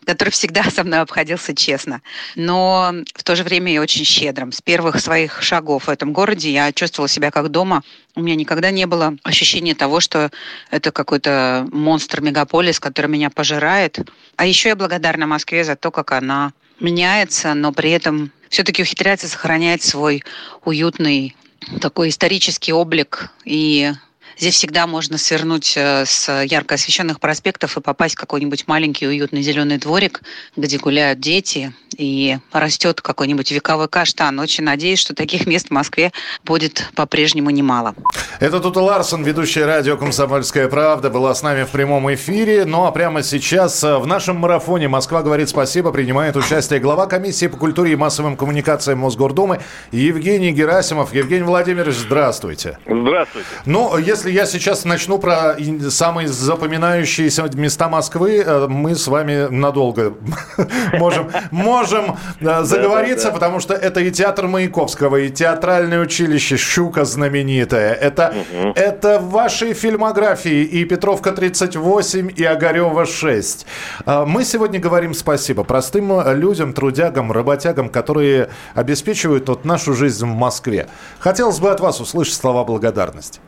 который 0.05 0.31
всегда 0.31 0.64
со 0.64 0.83
мной 0.83 1.01
обходился 1.01 1.55
честно, 1.55 2.03
но 2.35 2.92
в 3.14 3.22
то 3.22 3.37
же 3.37 3.44
время 3.44 3.72
и 3.72 3.79
очень 3.79 4.05
щедрым. 4.05 4.51
С 4.51 4.61
первых 4.61 4.98
своих 5.01 5.40
шагов 5.42 5.87
в 5.87 5.90
этом 5.90 6.12
городе 6.12 6.51
я 6.51 6.72
чувствовала 6.72 7.09
себя 7.09 7.31
как 7.31 7.51
дома. 7.51 7.83
У 8.16 8.22
меня 8.22 8.35
никогда 8.35 8.72
не 8.72 8.87
было 8.87 9.14
ощущения 9.22 9.77
того, 9.77 10.01
что 10.01 10.33
это 10.70 10.90
какой-то 10.90 11.68
монстр-мегаполис, 11.70 12.81
который 12.81 13.07
меня 13.07 13.31
пожирает. 13.31 14.01
А 14.37 14.44
еще 14.44 14.70
я 14.70 14.77
благодарна 14.77 15.29
Москве 15.29 15.62
за 15.62 15.77
то, 15.77 15.92
как 15.92 16.11
она 16.11 16.53
меняется, 16.81 17.55
но 17.55 17.73
при 17.73 17.91
этом 17.91 18.33
все-таки 18.49 18.83
ухитряется 18.83 19.29
сохранять 19.29 19.83
свой 19.83 20.23
уютный 20.64 21.37
такой 21.81 22.09
исторический 22.09 22.73
облик 22.73 23.31
и 23.45 23.93
Здесь 24.38 24.55
всегда 24.55 24.87
можно 24.87 25.18
свернуть 25.18 25.74
э, 25.77 26.05
с 26.07 26.44
ярко 26.44 26.77
освещенных 26.77 27.18
проспектов 27.18 27.77
и 27.77 27.81
попасть 27.81 28.14
в 28.14 28.18
какой-нибудь 28.18 28.68
маленький 28.68 29.09
уютный 29.09 29.42
зеленый 29.42 29.79
дворик, 29.79 30.22
где 30.57 30.79
гуляют 30.79 31.18
дети 31.18 31.72
и 31.96 32.38
растет 32.53 33.01
какой-нибудь 33.01 33.51
вековой 33.51 33.88
каштан. 33.88 34.38
Очень 34.38 34.62
надеюсь, 34.62 35.01
что 35.01 35.14
таких 35.14 35.46
мест 35.46 35.68
в 35.68 35.70
Москве 35.72 36.12
будет 36.44 36.88
по-прежнему 36.94 37.51
немало. 37.51 37.96
Это 38.38 38.61
Тута 38.61 38.81
Ларсон, 38.81 39.24
ведущая 39.24 39.66
радио 39.66 39.96
«Комсомольская 39.96 40.68
правда», 40.68 41.11
была 41.11 41.35
с 41.35 41.42
нами 41.42 41.64
в 41.64 41.70
прямом 41.70 42.12
эфире. 42.14 42.64
Ну 42.64 42.85
а 42.85 42.92
прямо 42.92 43.24
сейчас 43.24 43.83
э, 43.83 43.98
в 43.98 44.07
нашем 44.07 44.37
марафоне 44.37 44.87
«Москва 44.87 45.22
говорит 45.22 45.48
спасибо» 45.48 45.90
принимает 45.90 46.37
участие 46.37 46.79
глава 46.79 47.07
комиссии 47.07 47.48
по 47.48 47.57
культуре 47.57 47.92
и 47.92 47.96
массовым 47.96 48.37
коммуникациям 48.37 49.01
Мосгордумы 49.01 49.61
Евгений 49.90 50.53
Герасимов. 50.53 51.12
Евгений 51.12 51.42
Владимирович, 51.42 51.96
здравствуйте. 51.96 52.79
Здравствуйте. 52.87 53.48
Ну, 53.64 53.98
если 53.98 54.28
если 54.29 54.59
я 54.59 54.61
сейчас 54.61 54.85
начну 54.85 55.19
про 55.19 55.57
самые 55.91 56.29
запоминающиеся 56.29 57.49
места 57.55 57.88
Москвы, 57.88 58.43
э, 58.45 58.67
мы 58.69 58.95
с 58.95 59.09
вами 59.09 59.49
надолго 59.51 60.14
можем, 60.95 61.31
можем 61.51 62.17
э, 62.41 62.62
заговориться, 62.62 63.31
потому 63.31 63.61
что 63.61 63.75
это 63.75 64.01
и 64.01 64.11
театр 64.11 64.47
Маяковского, 64.47 65.17
и 65.17 65.31
театральное 65.31 66.01
училище 66.01 66.57
«Щука» 66.57 67.05
знаменитое. 67.05 67.95
Это, 67.95 68.35
это 68.75 69.19
в 69.19 69.31
вашей 69.31 69.73
фильмографии 69.73 70.62
и 70.62 70.85
Петровка 70.85 71.33
38, 71.33 72.31
и 72.37 72.45
Огарева 72.45 73.07
6. 73.07 73.67
А, 74.05 74.27
Мы 74.27 74.45
сегодня 74.45 74.81
говорим 74.81 75.14
спасибо 75.14 75.64
простым 75.64 76.12
э, 76.12 76.35
людям, 76.35 76.73
трудягам, 76.73 77.33
работягам, 77.33 77.88
которые 77.88 78.51
обеспечивают 78.75 79.49
вот 79.49 79.64
нашу 79.64 79.95
жизнь 79.95 80.25
в 80.27 80.35
Москве. 80.35 80.87
Хотелось 81.19 81.59
бы 81.59 81.71
от 81.71 81.81
вас 81.81 82.01
услышать 82.01 82.35
слова 82.35 82.64
благодарности. 82.64 83.41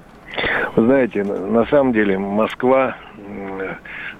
Вы 0.76 0.84
знаете, 0.84 1.24
на 1.24 1.66
самом 1.66 1.92
деле 1.92 2.18
Москва, 2.18 2.96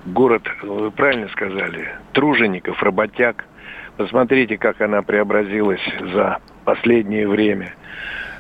город, 0.07 0.43
вы 0.63 0.91
правильно 0.91 1.29
сказали, 1.29 1.89
тружеников, 2.13 2.83
работяг. 2.83 3.45
Посмотрите, 3.97 4.57
как 4.57 4.81
она 4.81 5.03
преобразилась 5.03 5.83
за 6.13 6.39
последнее 6.65 7.29
время. 7.29 7.75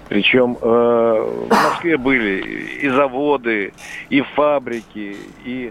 Причем 0.09 0.57
э, 0.61 0.67
в 0.67 1.49
Москве 1.49 1.97
были 1.97 2.41
и 2.83 2.89
заводы, 2.89 3.73
и 4.09 4.23
фабрики, 4.23 5.17
и 5.45 5.71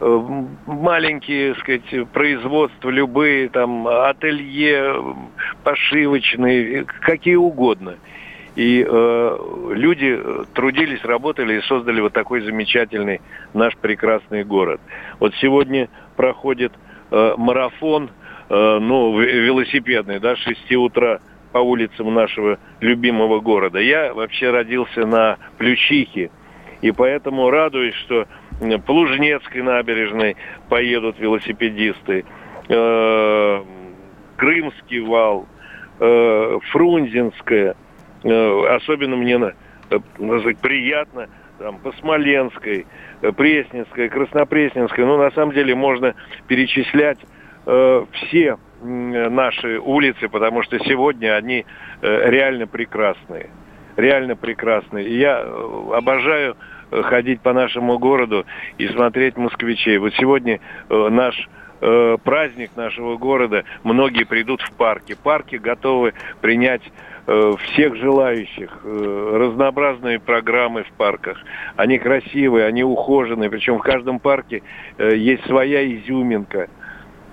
э, 0.00 0.20
маленькие, 0.66 1.54
так 1.54 1.62
сказать, 1.62 2.08
производства, 2.10 2.88
любые 2.88 3.48
там 3.48 3.88
ателье, 3.88 4.94
пошивочные, 5.64 6.84
какие 6.84 7.34
угодно. 7.34 7.96
И 8.60 8.86
э, 8.86 9.38
люди 9.70 10.20
э, 10.22 10.44
трудились, 10.52 11.02
работали 11.02 11.54
и 11.54 11.62
создали 11.62 12.02
вот 12.02 12.12
такой 12.12 12.42
замечательный 12.42 13.22
наш 13.54 13.74
прекрасный 13.78 14.44
город. 14.44 14.82
Вот 15.18 15.34
сегодня 15.36 15.88
проходит 16.14 16.70
э, 17.10 17.34
марафон, 17.38 18.10
э, 18.50 18.78
ну, 18.78 19.18
велосипедный, 19.18 20.20
да, 20.20 20.36
с 20.36 20.40
6 20.40 20.72
утра 20.72 21.20
по 21.52 21.58
улицам 21.60 22.12
нашего 22.12 22.58
любимого 22.80 23.40
города. 23.40 23.78
Я 23.78 24.12
вообще 24.12 24.50
родился 24.50 25.06
на 25.06 25.38
Плющихе, 25.56 26.30
и 26.82 26.92
поэтому 26.92 27.48
радуюсь, 27.48 27.94
что 27.94 28.26
по 28.84 28.92
Лужнецкой 28.92 29.62
набережной 29.62 30.36
поедут 30.68 31.18
велосипедисты, 31.18 32.26
э, 32.68 33.62
Крымский 34.36 35.00
вал, 35.00 35.46
э, 35.98 36.58
Фрунзенская. 36.72 37.74
Э, 38.24 38.76
особенно 38.76 39.16
мне 39.16 39.54
э, 39.90 39.98
приятно 40.60 41.28
там, 41.60 41.78
по 41.78 41.92
Смоленской, 41.92 42.86
э, 43.22 43.32
Пресненской, 43.32 44.08
Краснопресненской. 44.08 45.04
Ну, 45.04 45.16
на 45.18 45.30
самом 45.30 45.54
деле, 45.54 45.74
можно 45.74 46.14
перечислять 46.48 47.18
э, 47.66 48.04
все 48.12 48.58
наши 48.82 49.78
улицы, 49.78 50.28
потому 50.30 50.62
что 50.62 50.78
сегодня 50.80 51.36
они 51.36 51.66
э, 52.00 52.30
реально 52.30 52.66
прекрасные. 52.66 53.50
Реально 53.96 54.36
прекрасные. 54.36 55.06
И 55.06 55.18
я 55.18 55.40
обожаю 55.40 56.56
ходить 56.90 57.40
по 57.42 57.52
нашему 57.52 57.98
городу 57.98 58.46
и 58.78 58.88
смотреть 58.88 59.36
москвичей. 59.36 59.98
Вот 59.98 60.14
сегодня 60.14 60.60
э, 60.88 61.08
наш 61.10 61.48
праздник 62.24 62.76
нашего 62.76 63.16
города, 63.16 63.64
многие 63.84 64.24
придут 64.24 64.60
в 64.60 64.70
парки. 64.72 65.14
Парки 65.14 65.56
готовы 65.56 66.12
принять 66.42 66.82
всех 67.26 67.96
желающих, 67.96 68.78
э, 68.84 69.36
разнообразные 69.38 70.18
программы 70.18 70.84
в 70.84 70.92
парках. 70.92 71.38
Они 71.76 71.98
красивые, 71.98 72.66
они 72.66 72.82
ухоженные, 72.82 73.50
причем 73.50 73.78
в 73.78 73.82
каждом 73.82 74.18
парке 74.18 74.62
э, 74.98 75.16
есть 75.16 75.44
своя 75.46 75.84
изюминка. 75.84 76.68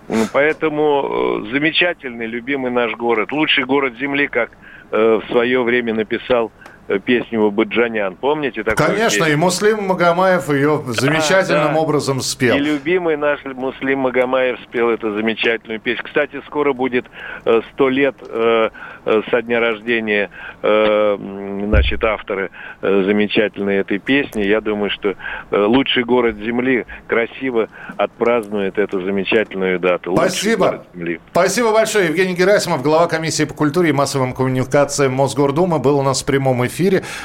М, 0.10 0.26
Поэтому 0.34 1.44
э, 1.46 1.52
замечательный, 1.52 2.28
любимый 2.28 2.72
наш 2.72 2.94
город. 2.94 3.32
Лучший 3.32 3.66
город 3.66 3.94
Земли, 4.00 4.28
как 4.28 4.52
э, 4.92 5.20
в 5.24 5.32
свое 5.32 5.62
время 5.64 5.94
написал 5.94 6.52
э, 6.52 6.77
песню 7.04 7.52
Баджанян. 7.52 8.16
Помните 8.16 8.64
такую 8.64 8.88
Конечно, 8.88 9.26
песню? 9.26 9.34
и 9.34 9.36
Муслим 9.36 9.84
Магомаев 9.84 10.50
ее 10.50 10.84
замечательным 10.88 11.74
да. 11.74 11.80
образом 11.80 12.22
спел. 12.22 12.56
И 12.56 12.60
любимый 12.60 13.18
наш 13.18 13.44
Муслим 13.44 14.00
Магомаев 14.00 14.60
спел 14.64 14.90
эту 14.90 15.14
замечательную 15.16 15.80
песню. 15.80 16.04
Кстати, 16.06 16.42
скоро 16.46 16.74
будет 16.74 17.06
э, 17.46 17.62
сто 17.74 17.90
лет 17.90 18.16
э, 18.22 18.70
э, 19.06 19.22
со 19.30 19.42
дня 19.42 19.60
рождения 19.60 20.30
значит, 20.62 22.04
автора 22.04 22.50
э, 22.82 23.04
замечательной 23.06 23.78
этой 23.78 24.00
песни. 24.00 24.42
Я 24.44 24.62
думаю, 24.62 24.90
что 24.90 25.16
лучший 25.52 26.04
город 26.04 26.38
Земли 26.38 26.86
красиво 27.08 27.70
отпразднует 27.98 28.78
эту 28.78 29.02
замечательную 29.02 29.80
дату. 29.80 30.14
Спасибо. 30.16 30.86
Спасибо 31.32 31.72
большое. 31.74 32.08
Евгений 32.08 32.36
Герасимов, 32.36 32.82
глава 32.82 33.08
комиссии 33.08 33.44
по 33.44 33.54
культуре 33.54 33.90
и 33.90 33.92
массовым 33.92 34.34
коммуникациям 34.34 35.14
Мосгордумы, 35.14 35.80
был 35.80 36.00
у 36.00 36.04
нас 36.04 36.22
в 36.22 36.26
прямом 36.26 36.66
эфире. 36.66 36.77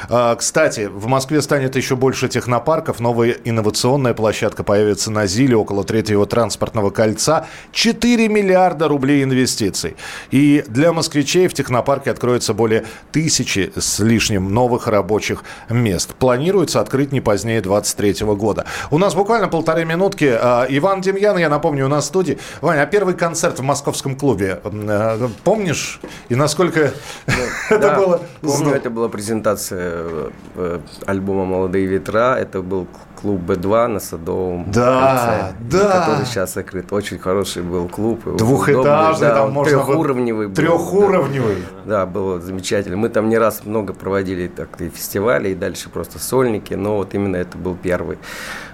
А, 0.09 0.35
Кстати, 0.35 0.89
в 0.91 1.07
Москве 1.07 1.41
станет 1.41 1.75
еще 1.75 1.95
больше 1.95 2.27
технопарков. 2.27 2.99
Новая 2.99 3.35
инновационная 3.43 4.13
площадка 4.13 4.63
появится 4.63 5.11
на 5.11 5.27
Зиле 5.27 5.55
около 5.55 5.83
третьего 5.83 6.25
транспортного 6.25 6.89
кольца. 6.89 7.47
4 7.71 8.27
миллиарда 8.27 8.87
рублей 8.87 9.23
инвестиций. 9.23 9.95
И 10.31 10.63
для 10.67 10.91
москвичей 10.93 11.47
в 11.47 11.53
технопарке 11.53 12.11
откроется 12.11 12.53
более 12.53 12.85
тысячи 13.11 13.71
с 13.75 13.99
лишним 13.99 14.53
новых 14.53 14.87
рабочих 14.87 15.43
мест. 15.69 16.13
Планируется 16.15 16.79
открыть 16.79 17.11
не 17.11 17.21
позднее 17.21 17.61
2023 17.61 18.25
года. 18.35 18.65
У 18.91 18.97
нас 18.97 19.13
буквально 19.15 19.47
полторы 19.47 19.85
минутки. 19.85 20.35
А, 20.39 20.65
Иван 20.69 21.01
Демьян, 21.01 21.37
я 21.37 21.49
напомню, 21.49 21.85
у 21.85 21.89
нас 21.89 22.05
в 22.05 22.07
студии. 22.07 22.39
Ваня, 22.61 22.81
а 22.81 22.85
первый 22.85 23.13
концерт 23.13 23.59
в 23.59 23.63
московском 23.63 24.15
клубе, 24.15 24.59
э, 24.63 25.27
помнишь? 25.43 25.99
И 26.29 26.35
насколько 26.35 26.93
это 27.69 27.79
Да, 27.79 27.95
было 27.95 28.21
помню, 28.41 28.73
это 28.73 28.89
была 28.89 29.09
презентация 29.09 29.42
э, 29.71 30.79
альбома 31.05 31.45
«Молодые 31.45 31.85
ветра». 31.85 32.35
Это 32.39 32.61
был 32.61 32.87
клуб 33.23 33.41
Б2 33.41 33.87
на 33.87 33.99
Садовом 33.99 34.69
Да, 34.69 35.55
кольце, 35.61 35.77
да. 35.79 35.99
который 35.99 36.25
сейчас 36.25 36.53
закрыт. 36.53 36.91
Очень 36.91 37.19
хороший 37.19 37.63
был 37.63 37.87
клуб. 37.87 38.21
Двухэтажный, 38.37 39.27
Удобный, 39.29 39.29
там 39.29 39.47
он 39.47 39.53
можно 39.53 39.77
трехуровневый 39.77 40.47
был. 40.47 40.55
Трехуровневый. 40.55 41.57
Да, 41.85 42.05
было 42.05 42.41
замечательно. 42.41 42.97
Мы 42.97 43.07
там 43.07 43.29
не 43.29 43.37
раз 43.37 43.65
много 43.65 43.93
проводили 43.93 44.47
так 44.47 44.81
и 44.81 44.89
фестивали, 44.89 45.49
и 45.49 45.55
дальше 45.55 45.89
просто 45.89 46.19
сольники, 46.19 46.73
но 46.73 46.97
вот 46.97 47.13
именно 47.13 47.37
это 47.37 47.57
был 47.57 47.75
первый 47.75 48.17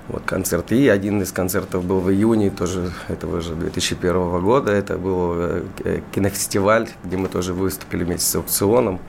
вот 0.08 0.24
концерт. 0.26 0.72
И 0.72 0.88
один 0.90 1.22
из 1.22 1.32
концертов 1.32 1.84
был 1.86 2.00
в 2.00 2.10
июне 2.10 2.50
тоже 2.50 2.92
этого 3.08 3.42
же 3.42 3.54
2001 3.54 4.42
года. 4.42 4.72
Это 4.72 4.98
был 4.98 5.34
э, 5.36 5.62
э, 5.84 6.00
кинофестиваль, 6.12 6.90
где 7.04 7.18
мы 7.18 7.28
тоже 7.28 7.54
выступили 7.54 8.04
вместе 8.04 8.26
с 8.26 8.36
аукционом. 8.36 9.00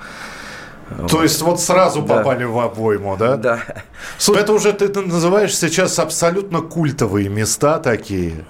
То 1.09 1.23
есть 1.23 1.41
вот 1.43 1.61
сразу 1.61 2.03
Да. 2.03 2.17
попали 2.19 2.45
в 2.45 2.59
обойму, 2.59 3.17
да? 3.17 3.37
Да. 3.37 3.61
Это 4.35 4.53
уже 4.53 4.73
ты 4.73 4.89
называешь 5.01 5.57
сейчас 5.57 5.99
абсолютно 5.99 6.61
культовые 6.61 7.29
места 7.29 7.79
такие. 7.79 8.45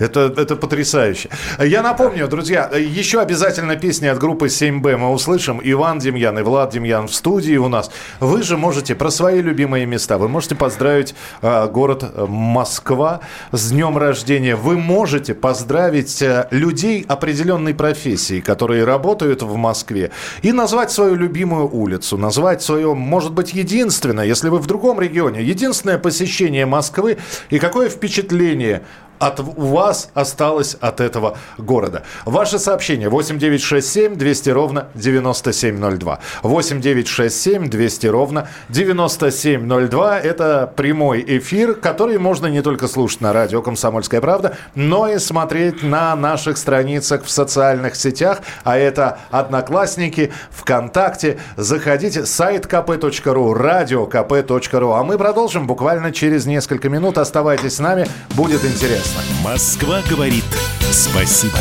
Это, 0.00 0.32
это 0.34 0.56
потрясающе. 0.56 1.28
Я 1.58 1.82
напомню, 1.82 2.26
друзья, 2.26 2.70
еще 2.74 3.20
обязательно 3.20 3.76
песни 3.76 4.06
от 4.06 4.18
группы 4.18 4.46
7Б 4.46 4.96
мы 4.96 5.10
услышим. 5.10 5.60
Иван 5.62 5.98
Демьян 5.98 6.38
и 6.38 6.42
Влад 6.42 6.72
Демьян 6.72 7.06
в 7.06 7.14
студии 7.14 7.56
у 7.56 7.68
нас. 7.68 7.90
Вы 8.18 8.42
же 8.42 8.56
можете 8.56 8.94
про 8.94 9.10
свои 9.10 9.42
любимые 9.42 9.84
места. 9.84 10.16
Вы 10.16 10.28
можете 10.28 10.54
поздравить 10.54 11.14
э, 11.42 11.68
город 11.68 12.04
Москва 12.28 13.20
с 13.52 13.70
днем 13.70 13.98
рождения. 13.98 14.56
Вы 14.56 14.78
можете 14.78 15.34
поздравить 15.34 16.22
э, 16.22 16.48
людей 16.50 17.04
определенной 17.06 17.74
профессии, 17.74 18.40
которые 18.40 18.84
работают 18.84 19.42
в 19.42 19.54
Москве. 19.56 20.12
И 20.40 20.52
назвать 20.52 20.90
свою 20.90 21.14
любимую 21.14 21.68
улицу. 21.70 22.16
Назвать 22.16 22.62
свое, 22.62 22.94
может 22.94 23.32
быть, 23.32 23.52
единственное, 23.52 24.24
если 24.24 24.48
вы 24.48 24.58
в 24.60 24.66
другом 24.66 24.98
регионе, 24.98 25.42
единственное 25.42 25.98
посещение 25.98 26.64
Москвы. 26.64 27.18
И 27.50 27.58
какое 27.58 27.90
впечатление 27.90 28.82
от 29.20 29.38
вас 29.38 30.10
осталось 30.14 30.76
от 30.80 31.00
этого 31.00 31.36
города. 31.58 32.02
Ваше 32.24 32.58
сообщение 32.58 33.08
8967 33.10 34.16
200 34.16 34.50
ровно 34.50 34.88
9702. 34.94 36.18
8967 36.42 37.68
200 37.68 38.06
ровно 38.06 38.48
9702. 38.70 40.18
Это 40.20 40.72
прямой 40.74 41.22
эфир, 41.26 41.74
который 41.74 42.18
можно 42.18 42.46
не 42.46 42.62
только 42.62 42.88
слушать 42.88 43.20
на 43.20 43.32
радио 43.32 43.62
«Комсомольская 43.62 44.20
правда», 44.20 44.56
но 44.74 45.06
и 45.06 45.18
смотреть 45.18 45.82
на 45.82 46.16
наших 46.16 46.56
страницах 46.56 47.24
в 47.24 47.30
социальных 47.30 47.96
сетях. 47.96 48.40
А 48.64 48.78
это 48.78 49.18
«Одноклассники», 49.30 50.32
ВКонтакте. 50.50 51.38
Заходите, 51.56 52.24
сайт 52.24 52.64
kp.ru, 52.66 53.52
радиокп.ру. 53.52 54.92
А 54.92 55.04
мы 55.04 55.18
продолжим 55.18 55.66
буквально 55.66 56.10
через 56.10 56.46
несколько 56.46 56.88
минут. 56.88 57.18
Оставайтесь 57.18 57.76
с 57.76 57.78
нами, 57.80 58.06
будет 58.34 58.64
интересно 58.64 59.09
интересно. 59.10 59.22
Москва 59.42 60.02
говорит 60.08 60.44
спасибо. 60.90 61.58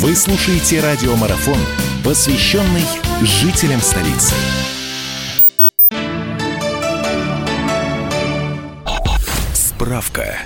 Вы 0.00 0.14
слушаете 0.14 0.80
радиомарафон, 0.80 1.58
посвященный 2.04 2.84
жителям 3.22 3.80
столицы. 3.80 4.34
Справка. 9.54 10.38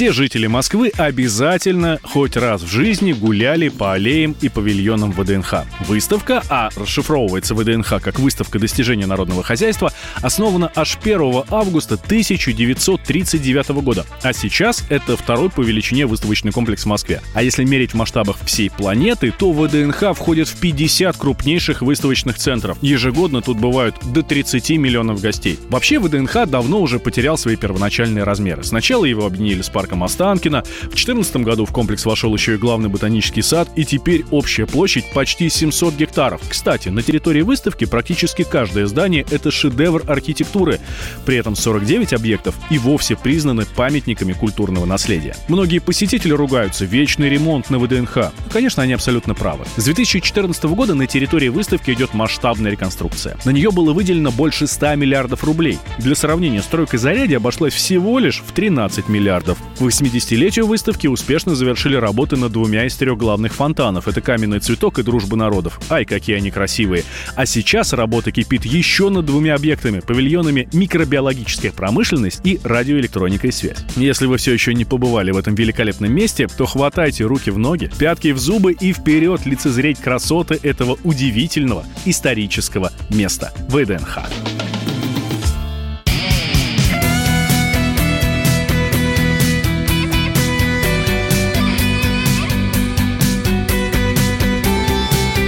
Все 0.00 0.12
жители 0.12 0.46
Москвы 0.46 0.90
обязательно 0.96 1.98
хоть 2.02 2.34
раз 2.34 2.62
в 2.62 2.66
жизни 2.66 3.12
гуляли 3.12 3.68
по 3.68 3.92
аллеям 3.92 4.34
и 4.40 4.48
павильонам 4.48 5.12
ВДНХ. 5.12 5.66
Выставка, 5.80 6.42
а 6.48 6.70
расшифровывается 6.74 7.54
ВДНХ 7.54 8.00
как 8.00 8.18
выставка 8.18 8.58
достижения 8.58 9.04
народного 9.04 9.42
хозяйства, 9.42 9.92
основана 10.22 10.72
аж 10.74 10.96
1 11.02 11.42
августа 11.50 11.96
1939 11.96 13.68
года. 13.82 14.06
А 14.22 14.32
сейчас 14.32 14.86
это 14.88 15.18
второй 15.18 15.50
по 15.50 15.60
величине 15.60 16.06
выставочный 16.06 16.50
комплекс 16.50 16.84
в 16.84 16.86
Москве. 16.86 17.20
А 17.34 17.42
если 17.42 17.64
мерить 17.64 17.90
в 17.90 17.96
масштабах 17.96 18.38
всей 18.46 18.70
планеты, 18.70 19.34
то 19.38 19.52
ВДНХ 19.52 20.14
входит 20.16 20.48
в 20.48 20.56
50 20.60 21.14
крупнейших 21.18 21.82
выставочных 21.82 22.38
центров. 22.38 22.78
Ежегодно 22.80 23.42
тут 23.42 23.58
бывают 23.58 23.96
до 24.14 24.22
30 24.22 24.70
миллионов 24.78 25.20
гостей. 25.20 25.58
Вообще 25.68 25.98
ВДНХ 25.98 26.46
давно 26.46 26.80
уже 26.80 26.98
потерял 26.98 27.36
свои 27.36 27.56
первоначальные 27.56 28.24
размеры. 28.24 28.64
Сначала 28.64 29.04
его 29.04 29.26
объединили 29.26 29.60
с 29.60 29.68
парком 29.68 29.89
Останкино. 30.02 30.62
В 30.62 30.94
2014 30.94 31.36
году 31.36 31.64
в 31.64 31.72
комплекс 31.72 32.04
вошел 32.06 32.34
еще 32.34 32.54
и 32.54 32.58
главный 32.58 32.88
ботанический 32.88 33.42
сад, 33.42 33.68
и 33.76 33.84
теперь 33.84 34.24
общая 34.30 34.66
площадь 34.66 35.04
почти 35.12 35.48
700 35.48 35.94
гектаров. 35.94 36.40
Кстати, 36.48 36.88
на 36.88 37.02
территории 37.02 37.42
выставки 37.42 37.84
практически 37.84 38.42
каждое 38.44 38.86
здание— 38.86 39.26
это 39.30 39.50
шедевр 39.50 40.04
архитектуры. 40.06 40.80
При 41.24 41.36
этом 41.36 41.56
49 41.56 42.12
объектов 42.12 42.54
и 42.70 42.78
вовсе 42.78 43.16
признаны 43.16 43.66
памятниками 43.66 44.32
культурного 44.32 44.86
наследия. 44.86 45.36
Многие 45.48 45.78
посетители 45.78 46.32
ругаются 46.32 46.84
«вечный 46.84 47.28
ремонт 47.28 47.70
на 47.70 47.78
ВДНХ». 47.78 48.32
Конечно, 48.52 48.82
они 48.82 48.92
абсолютно 48.92 49.34
правы. 49.34 49.64
С 49.76 49.84
2014 49.84 50.64
года 50.64 50.94
на 50.94 51.06
территории 51.06 51.48
выставки 51.48 51.90
идет 51.90 52.14
масштабная 52.14 52.70
реконструкция. 52.70 53.36
На 53.44 53.50
нее 53.50 53.70
было 53.70 53.92
выделено 53.92 54.30
больше 54.30 54.66
100 54.66 54.94
миллиардов 54.96 55.44
рублей. 55.44 55.78
Для 55.98 56.14
сравнения, 56.14 56.62
стройка 56.62 56.98
заряди 56.98 57.34
обошлась 57.34 57.74
всего 57.74 58.18
лишь 58.18 58.42
в 58.46 58.52
13 58.52 59.08
миллиардов. 59.08 59.58
К 59.76 59.82
80-летию 59.82 60.66
выставки 60.66 61.06
успешно 61.06 61.54
завершили 61.54 61.96
работы 61.96 62.36
над 62.36 62.52
двумя 62.52 62.86
из 62.86 62.96
трех 62.96 63.16
главных 63.16 63.54
фонтанов. 63.54 64.08
Это 64.08 64.20
«Каменный 64.20 64.60
цветок» 64.60 64.98
и 64.98 65.02
«Дружба 65.02 65.36
народов». 65.36 65.80
Ай, 65.88 66.04
какие 66.04 66.36
они 66.36 66.50
красивые. 66.50 67.04
А 67.34 67.46
сейчас 67.46 67.92
работа 67.92 68.30
кипит 68.30 68.64
еще 68.64 69.08
над 69.08 69.24
двумя 69.24 69.54
объектами– 69.54 70.00
павильонами 70.06 70.68
микробиологическая 70.72 71.72
промышленность 71.72 72.40
и 72.44 72.60
радиоэлектроника 72.62 73.46
и 73.46 73.50
связь. 73.50 73.78
Если 73.96 74.26
вы 74.26 74.36
все 74.36 74.52
еще 74.52 74.74
не 74.74 74.84
побывали 74.84 75.30
в 75.30 75.38
этом 75.38 75.54
великолепном 75.54 76.12
месте, 76.12 76.46
то 76.46 76.66
хватайте 76.66 77.24
руки 77.24 77.50
в 77.50 77.58
ноги, 77.58 77.90
пятки 77.98 78.32
в 78.32 78.38
зубы 78.38 78.72
и 78.72 78.92
вперед 78.92 79.46
лицезреть 79.46 79.98
красоты 79.98 80.58
этого 80.62 80.98
удивительного 81.04 81.84
исторического 82.04 82.92
места– 83.10 83.52
ВДНХ. 83.68 84.69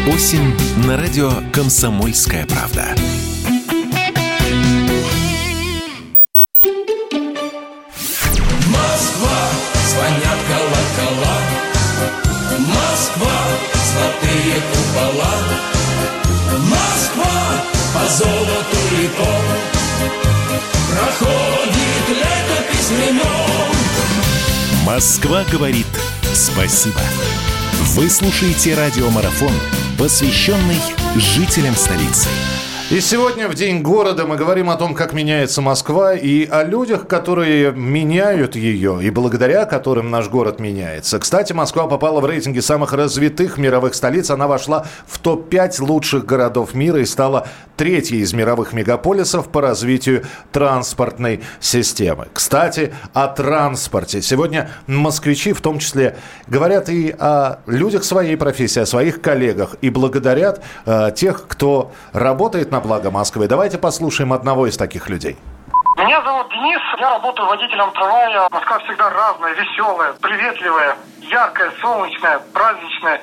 Осень 0.09 0.53
на 0.85 0.97
радио 0.97 1.31
«Комсомольская 1.53 2.45
правда». 2.47 2.93
Москва, 8.67 9.39
звонят 9.89 10.39
колокола. 10.49 11.37
Москва, 12.59 13.39
золотые 13.95 14.57
купола. 14.73 15.35
Москва, 16.69 17.63
по 17.95 18.03
золоту 18.11 18.81
веков. 18.99 19.45
Проходит 20.91 22.09
летопись 22.09 22.91
времен. 22.91 23.73
Москва 24.85 25.45
говорит 25.45 25.87
спасибо. 26.35 27.01
Вы 27.95 28.09
слушаете 28.09 28.75
радиомарафон, 28.75 29.53
посвященный 30.03 30.81
жителям 31.15 31.77
столицы. 31.77 32.29
И 32.93 33.01
сегодня, 33.01 33.49
в 33.49 33.55
День 33.55 33.81
города, 33.81 34.27
мы 34.27 34.37
говорим 34.37 34.69
о 34.69 34.77
том, 34.77 34.93
как 34.93 35.15
меняется 35.15 35.63
Москва, 35.63 36.13
и 36.13 36.45
о 36.45 36.63
людях, 36.63 37.09
которые 37.09 37.73
меняют 37.73 38.55
ее, 38.55 38.99
и 39.03 39.09
благодаря 39.09 39.65
которым 39.65 40.11
наш 40.11 40.29
город 40.29 40.61
меняется. 40.61 41.19
Кстати, 41.19 41.55
Москва 41.55 41.87
попала 41.87 42.21
в 42.21 42.27
рейтинги 42.27 42.61
самых 42.61 42.93
развитых 42.93 43.57
мировых 43.57 43.95
столиц. 43.95 44.29
Она 44.29 44.47
вошла 44.47 44.85
в 45.07 45.19
топ-5 45.21 45.83
лучших 45.83 46.27
городов 46.27 46.75
мира 46.75 47.01
и 47.01 47.07
стала 47.07 47.49
третьей 47.79 48.19
из 48.19 48.35
мировых 48.35 48.75
мегаполисов 48.75 49.49
по 49.49 49.63
развитию 49.63 50.25
транспортной 50.53 51.41
системы. 51.61 52.29
Кстати, 52.35 52.93
о 53.15 53.27
транспорте. 53.29 54.21
Сегодня 54.21 54.71
москвичи 54.87 55.55
в 55.55 55.63
том 55.63 55.79
числе 55.79 56.17
говорят 56.47 56.91
и 56.91 57.09
о 57.19 57.61
людях 57.67 58.05
своей 58.05 58.37
профессии, 58.37 58.81
о 58.81 58.87
своих 58.87 59.23
коллегах, 59.23 59.77
и 59.81 59.89
благодарят 59.89 60.61
э, 60.85 61.11
тех, 61.17 61.47
кто 61.49 61.93
работает 62.13 62.71
на 62.71 62.82
благо 62.83 63.11
Москвы. 63.11 63.49
Давайте 63.49 63.79
послушаем 63.79 64.33
одного 64.33 64.67
из 64.67 64.77
таких 64.77 65.09
людей. 65.09 65.37
Меня 65.99 66.21
зовут 66.23 66.49
Денис, 66.51 66.81
я 66.99 67.11
работаю 67.11 67.49
водителем 67.49 67.91
трамвая. 67.93 68.49
Москва 68.51 68.79
всегда 68.81 69.11
разная, 69.11 69.55
веселая, 69.55 70.13
приветливая, 70.21 70.97
яркая, 71.21 71.71
солнечная, 71.81 72.41
праздничная. 72.53 73.21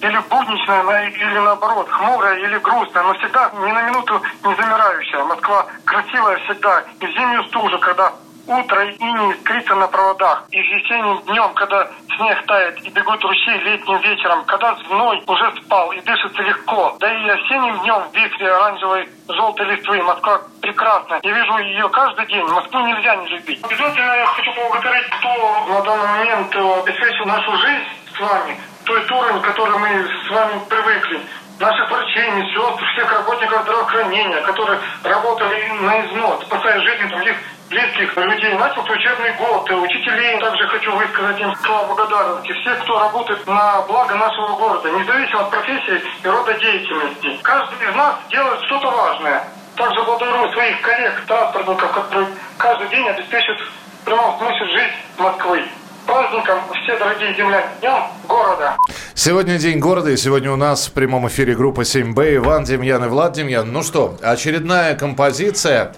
Или 0.00 0.18
будничная, 0.28 0.82
на- 0.82 1.06
или 1.08 1.38
наоборот, 1.38 1.88
хмурая 1.88 2.36
или 2.38 2.58
грустная, 2.58 3.02
но 3.02 3.14
всегда 3.14 3.50
ни 3.64 3.72
на 3.72 3.82
минуту 3.88 4.20
не 4.44 4.54
замирающая. 4.54 5.24
Москва 5.24 5.66
красивая 5.86 6.36
всегда. 6.44 6.82
И 7.00 7.06
в 7.06 7.10
зимнюю 7.12 7.44
стужу, 7.44 7.78
когда 7.78 8.12
утро 8.46 8.84
и 8.84 9.02
не 9.02 9.32
искрится 9.32 9.74
на 9.74 9.86
проводах. 9.88 10.44
И 10.50 10.58
весенним 10.58 11.22
днем, 11.22 11.52
когда 11.54 11.88
снег 12.16 12.46
тает 12.46 12.82
и 12.82 12.90
бегут 12.90 13.22
ручьи 13.22 13.58
летним 13.58 13.98
вечером, 14.00 14.44
когда 14.44 14.74
зной 14.86 15.22
уже 15.26 15.52
спал 15.62 15.92
и 15.92 16.00
дышится 16.00 16.42
легко. 16.42 16.96
Да 17.00 17.12
и 17.12 17.28
осенним 17.28 17.78
днем 17.80 18.02
в 18.10 18.14
вихре 18.14 18.52
оранжевой 18.52 19.08
желтой 19.28 19.66
листвы 19.66 20.02
Москва 20.02 20.40
прекрасна. 20.60 21.20
Я 21.22 21.32
вижу 21.32 21.58
ее 21.58 21.88
каждый 21.88 22.26
день. 22.26 22.44
Москву 22.46 22.80
нельзя 22.80 23.16
не 23.16 23.28
любить. 23.28 23.64
Обязательно 23.64 24.12
я 24.12 24.26
хочу 24.26 24.52
поблагодарить, 24.52 25.06
кто 25.10 25.66
на 25.68 25.82
данный 25.82 26.08
момент 26.08 26.54
э, 26.54 26.80
обеспечил 26.80 27.26
нашу 27.26 27.56
жизнь 27.58 27.84
с 28.16 28.20
вами. 28.20 28.56
Тот 28.84 29.10
уровень, 29.10 29.40
который 29.40 29.78
мы 29.78 29.88
с 29.88 30.30
вами 30.30 30.60
привыкли 30.68 31.20
наших 31.58 31.90
врачей, 31.90 32.30
медсестр, 32.30 32.84
всех 32.92 33.12
работников 33.12 33.62
здравоохранения, 33.62 34.40
которые 34.42 34.78
работали 35.02 35.68
на 35.80 36.06
износ, 36.06 36.44
спасая 36.44 36.80
жизни 36.80 37.08
других 37.08 37.36
близких 37.68 38.16
людей. 38.16 38.54
Начался 38.54 38.92
учебный 38.92 39.32
год. 39.38 39.70
Учителей 39.70 40.38
также 40.40 40.66
хочу 40.68 40.94
высказать 40.96 41.40
им 41.40 41.54
слова 41.64 41.86
благодарности. 41.86 42.52
Всех, 42.52 42.82
кто 42.82 42.98
работает 42.98 43.46
на 43.46 43.82
благо 43.82 44.14
нашего 44.14 44.56
города, 44.56 44.90
независимо 44.90 45.40
от 45.42 45.50
профессии 45.50 46.02
и 46.22 46.28
рода 46.28 46.54
деятельности. 46.54 47.38
Каждый 47.42 47.88
из 47.88 47.94
нас 47.94 48.16
делает 48.30 48.60
что-то 48.66 48.90
важное. 48.90 49.44
Также 49.76 50.02
благодарю 50.04 50.50
своих 50.52 50.80
коллег, 50.80 51.22
транспортников, 51.26 51.92
которые 51.92 52.28
каждый 52.56 52.88
день 52.88 53.06
обеспечивают 53.08 53.60
в 53.60 54.04
прямом 54.04 54.38
смысле 54.38 54.66
жизнь 54.66 54.94
Москвы. 55.18 55.64
Праздником 56.06 56.60
все 56.72 56.96
дорогие 56.98 57.34
земляне, 57.34 57.66
Днем 57.80 58.00
города! 58.28 58.76
Сегодня 59.14 59.58
День 59.58 59.80
города, 59.80 60.10
и 60.10 60.16
сегодня 60.16 60.52
у 60.52 60.56
нас 60.56 60.86
в 60.86 60.92
прямом 60.92 61.26
эфире 61.26 61.54
группа 61.56 61.80
7Б. 61.80 62.36
Иван 62.36 62.64
Демьян 62.64 63.04
и 63.04 63.08
Влад 63.08 63.32
Демьян. 63.32 63.70
Ну 63.72 63.82
что, 63.82 64.16
очередная 64.22 64.94
композиция, 64.94 65.94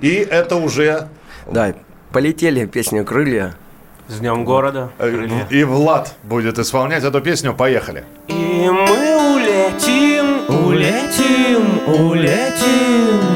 и 0.00 0.14
это 0.14 0.56
уже... 0.56 1.08
Да, 1.46 1.74
полетели 2.12 2.66
песню 2.66 3.04
«Крылья». 3.04 3.54
С 4.08 4.18
Днем 4.18 4.44
города. 4.44 4.90
И 5.50 5.62
Влад 5.62 6.14
будет 6.24 6.58
исполнять 6.58 7.04
эту 7.04 7.20
песню. 7.20 7.54
Поехали. 7.54 8.04
И 8.26 8.68
мы 8.68 9.34
улетим, 9.36 10.44
улетим, 10.48 11.80
улетим. 11.86 13.29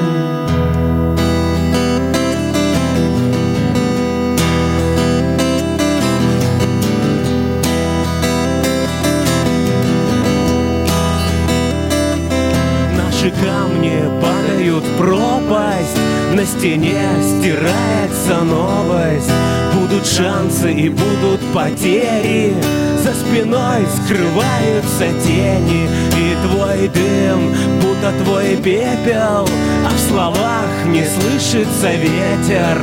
На 16.44 16.50
стене 16.60 17.00
стирается 17.22 18.44
новость. 18.44 19.30
Будут 19.72 20.06
шансы 20.06 20.74
и 20.74 20.90
будут 20.90 21.40
потери. 21.54 22.54
За 23.02 23.14
спиной 23.14 23.86
скрываются 23.96 25.06
тени. 25.24 25.88
И 26.18 26.36
твой 26.46 26.88
дым, 26.88 27.50
будто 27.80 28.12
твой 28.22 28.56
пепел. 28.56 29.48
А 29.86 29.90
в 29.96 29.98
словах 29.98 30.68
не 30.88 31.06
слышится 31.06 31.92
ветер. 31.92 32.78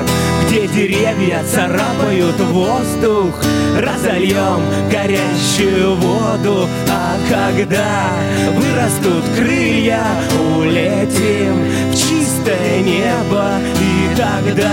Где 0.48 0.68
деревья 0.68 1.44
царапают 1.44 2.40
воздух. 2.40 3.44
Разольем 3.80 4.62
горящую 4.92 5.98
воду. 5.98 6.68
А 6.90 7.16
когда 7.30 8.10
вырастут 8.56 9.24
крылья 9.38 10.02
Улетим 10.58 11.91
чистое 12.12 12.82
небо 12.82 13.46
И 13.80 14.16
тогда 14.16 14.70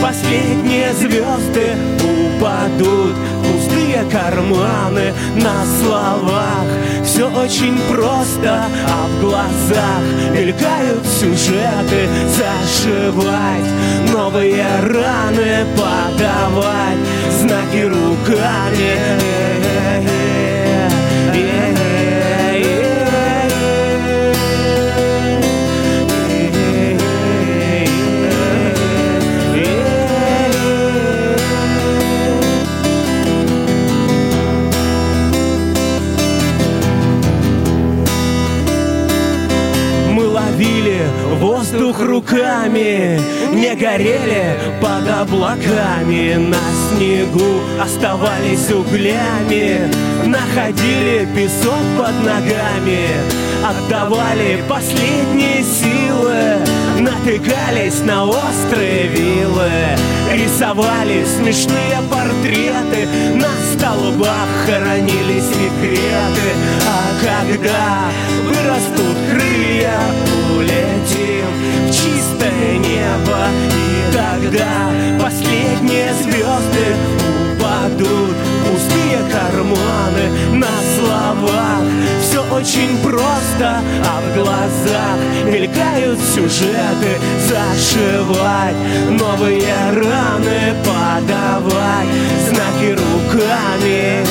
последние 0.00 0.92
звезды 0.94 1.76
упадут. 1.96 3.14
Пустые 3.42 4.04
карманы 4.10 5.12
на 5.36 5.64
словах. 5.80 6.66
Все 7.04 7.28
очень 7.30 7.78
просто, 7.90 8.64
а 8.88 9.06
в 9.08 9.20
глазах 9.20 10.02
Мелькают 10.32 11.06
сюжеты. 11.06 12.08
Зашивать 12.36 14.12
Новые 14.12 14.64
раны 14.82 15.66
подавать. 15.76 16.98
Знаки 17.40 17.84
руками 17.84 19.37
оставались 48.58 48.70
углями 48.70 49.80
Находили 50.26 51.28
песок 51.34 51.82
под 51.96 52.14
ногами 52.24 53.06
Отдавали 53.64 54.62
последние 54.68 55.62
силы 55.62 56.58
Натыкались 56.98 58.00
на 58.04 58.24
острые 58.24 59.08
вилы 59.08 59.70
Рисовали 60.32 61.24
смешные 61.24 61.98
портреты 62.10 63.08
На 63.34 63.48
столбах 63.72 64.48
хоронили 64.66 65.40
секреты. 65.40 66.48
А 66.86 67.24
когда 67.24 68.10
вырастут 68.44 69.16
крылья 69.30 69.98
Улетим 70.56 71.46
в 71.86 71.90
чистое 71.90 72.78
небо 72.78 73.38
И 73.72 74.12
тогда 74.12 74.90
последние 75.22 76.12
звезды 76.14 76.96
упадут 77.58 78.47
Пустые 79.08 79.18
карманы 79.30 80.58
на 80.58 80.68
словах. 80.96 81.82
Все 82.20 82.42
очень 82.54 82.98
просто, 82.98 83.80
а 84.04 84.20
в 84.20 84.34
глазах 84.34 85.18
Мелькают 85.44 86.18
сюжеты. 86.20 87.18
Зашивать 87.46 88.76
Новые 89.10 89.72
раны 89.92 90.74
подавать 90.84 92.08
Знаки 92.48 92.90
руками 92.90 94.26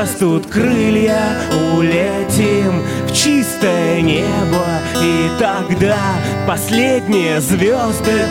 вырастут 0.00 0.46
крылья, 0.46 1.20
улетим 1.76 2.82
в 3.06 3.12
чистое 3.12 4.00
небо 4.00 4.64
И 5.02 5.30
тогда 5.38 5.98
последние 6.46 7.40
звезды 7.40 8.22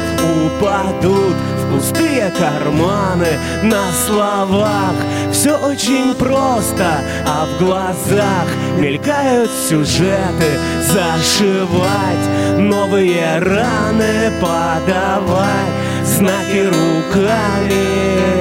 упадут 0.45 1.35
в 1.35 1.71
пустые 1.71 2.31
карманы. 2.37 3.27
На 3.63 3.91
словах 4.07 4.95
все 5.31 5.57
очень 5.57 6.15
просто, 6.15 7.01
а 7.27 7.45
в 7.45 7.63
глазах 7.63 8.47
мелькают 8.77 9.51
сюжеты. 9.69 10.57
Зашивать 10.81 12.57
новые 12.57 13.39
раны, 13.39 14.31
подавать 14.41 15.69
знаки 16.03 16.65
руками 16.65 18.38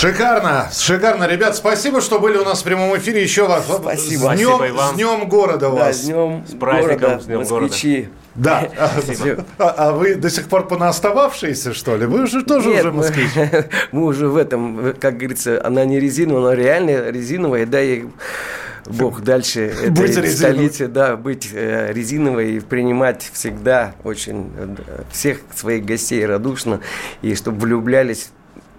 Шикарно, 0.00 0.68
шикарно. 0.72 1.26
Ребят, 1.26 1.56
спасибо, 1.56 2.00
что 2.00 2.20
были 2.20 2.38
у 2.38 2.44
нас 2.44 2.60
в 2.60 2.62
прямом 2.62 2.96
эфире. 2.98 3.20
Еще 3.20 3.48
раз. 3.48 3.64
Спасибо. 3.66 4.32
С 4.32 4.36
днем, 4.36 4.54
Спасибо 4.54 4.66
и 4.68 4.70
вам. 4.70 4.92
с 4.92 4.94
днем 4.94 5.28
города 5.28 5.58
Да, 5.58 5.68
вас. 5.70 5.96
с 5.96 6.04
днем 6.04 6.44
С 6.46 6.54
праздником, 6.54 6.98
города, 7.00 7.20
с 7.20 7.24
днем 7.26 7.38
москвичи. 7.40 8.08
Да. 8.36 8.68
Спасибо. 9.02 9.44
А, 9.58 9.74
а 9.76 9.92
вы 9.92 10.14
до 10.14 10.30
сих 10.30 10.46
пор 10.46 10.68
понаостававшиеся, 10.68 11.74
что 11.74 11.96
ли? 11.96 12.06
Вы 12.06 12.28
же 12.28 12.44
тоже 12.44 12.68
Нет, 12.68 12.78
уже 12.84 12.92
мы- 12.92 12.98
москвич. 12.98 13.30
Мы 13.90 14.04
уже 14.04 14.28
в 14.28 14.36
этом, 14.36 14.94
как 15.00 15.16
говорится, 15.16 15.60
она 15.66 15.84
не 15.84 15.98
резиновая, 15.98 16.52
она 16.52 16.54
реально 16.54 17.10
резиновая, 17.10 17.66
да, 17.66 17.82
и 17.82 18.04
Бог 18.86 19.22
дальше 19.22 19.62
этой 19.66 19.90
Быть 19.90 20.32
столице, 20.36 20.86
да, 20.86 21.16
быть 21.16 21.50
э, 21.52 21.92
резиновой 21.92 22.52
и 22.52 22.60
принимать 22.60 23.28
всегда 23.32 23.94
очень 24.04 24.52
э, 24.56 24.76
всех 25.10 25.38
своих 25.56 25.84
гостей 25.84 26.24
радушно, 26.24 26.80
и 27.20 27.34
чтобы 27.34 27.58
влюблялись 27.58 28.30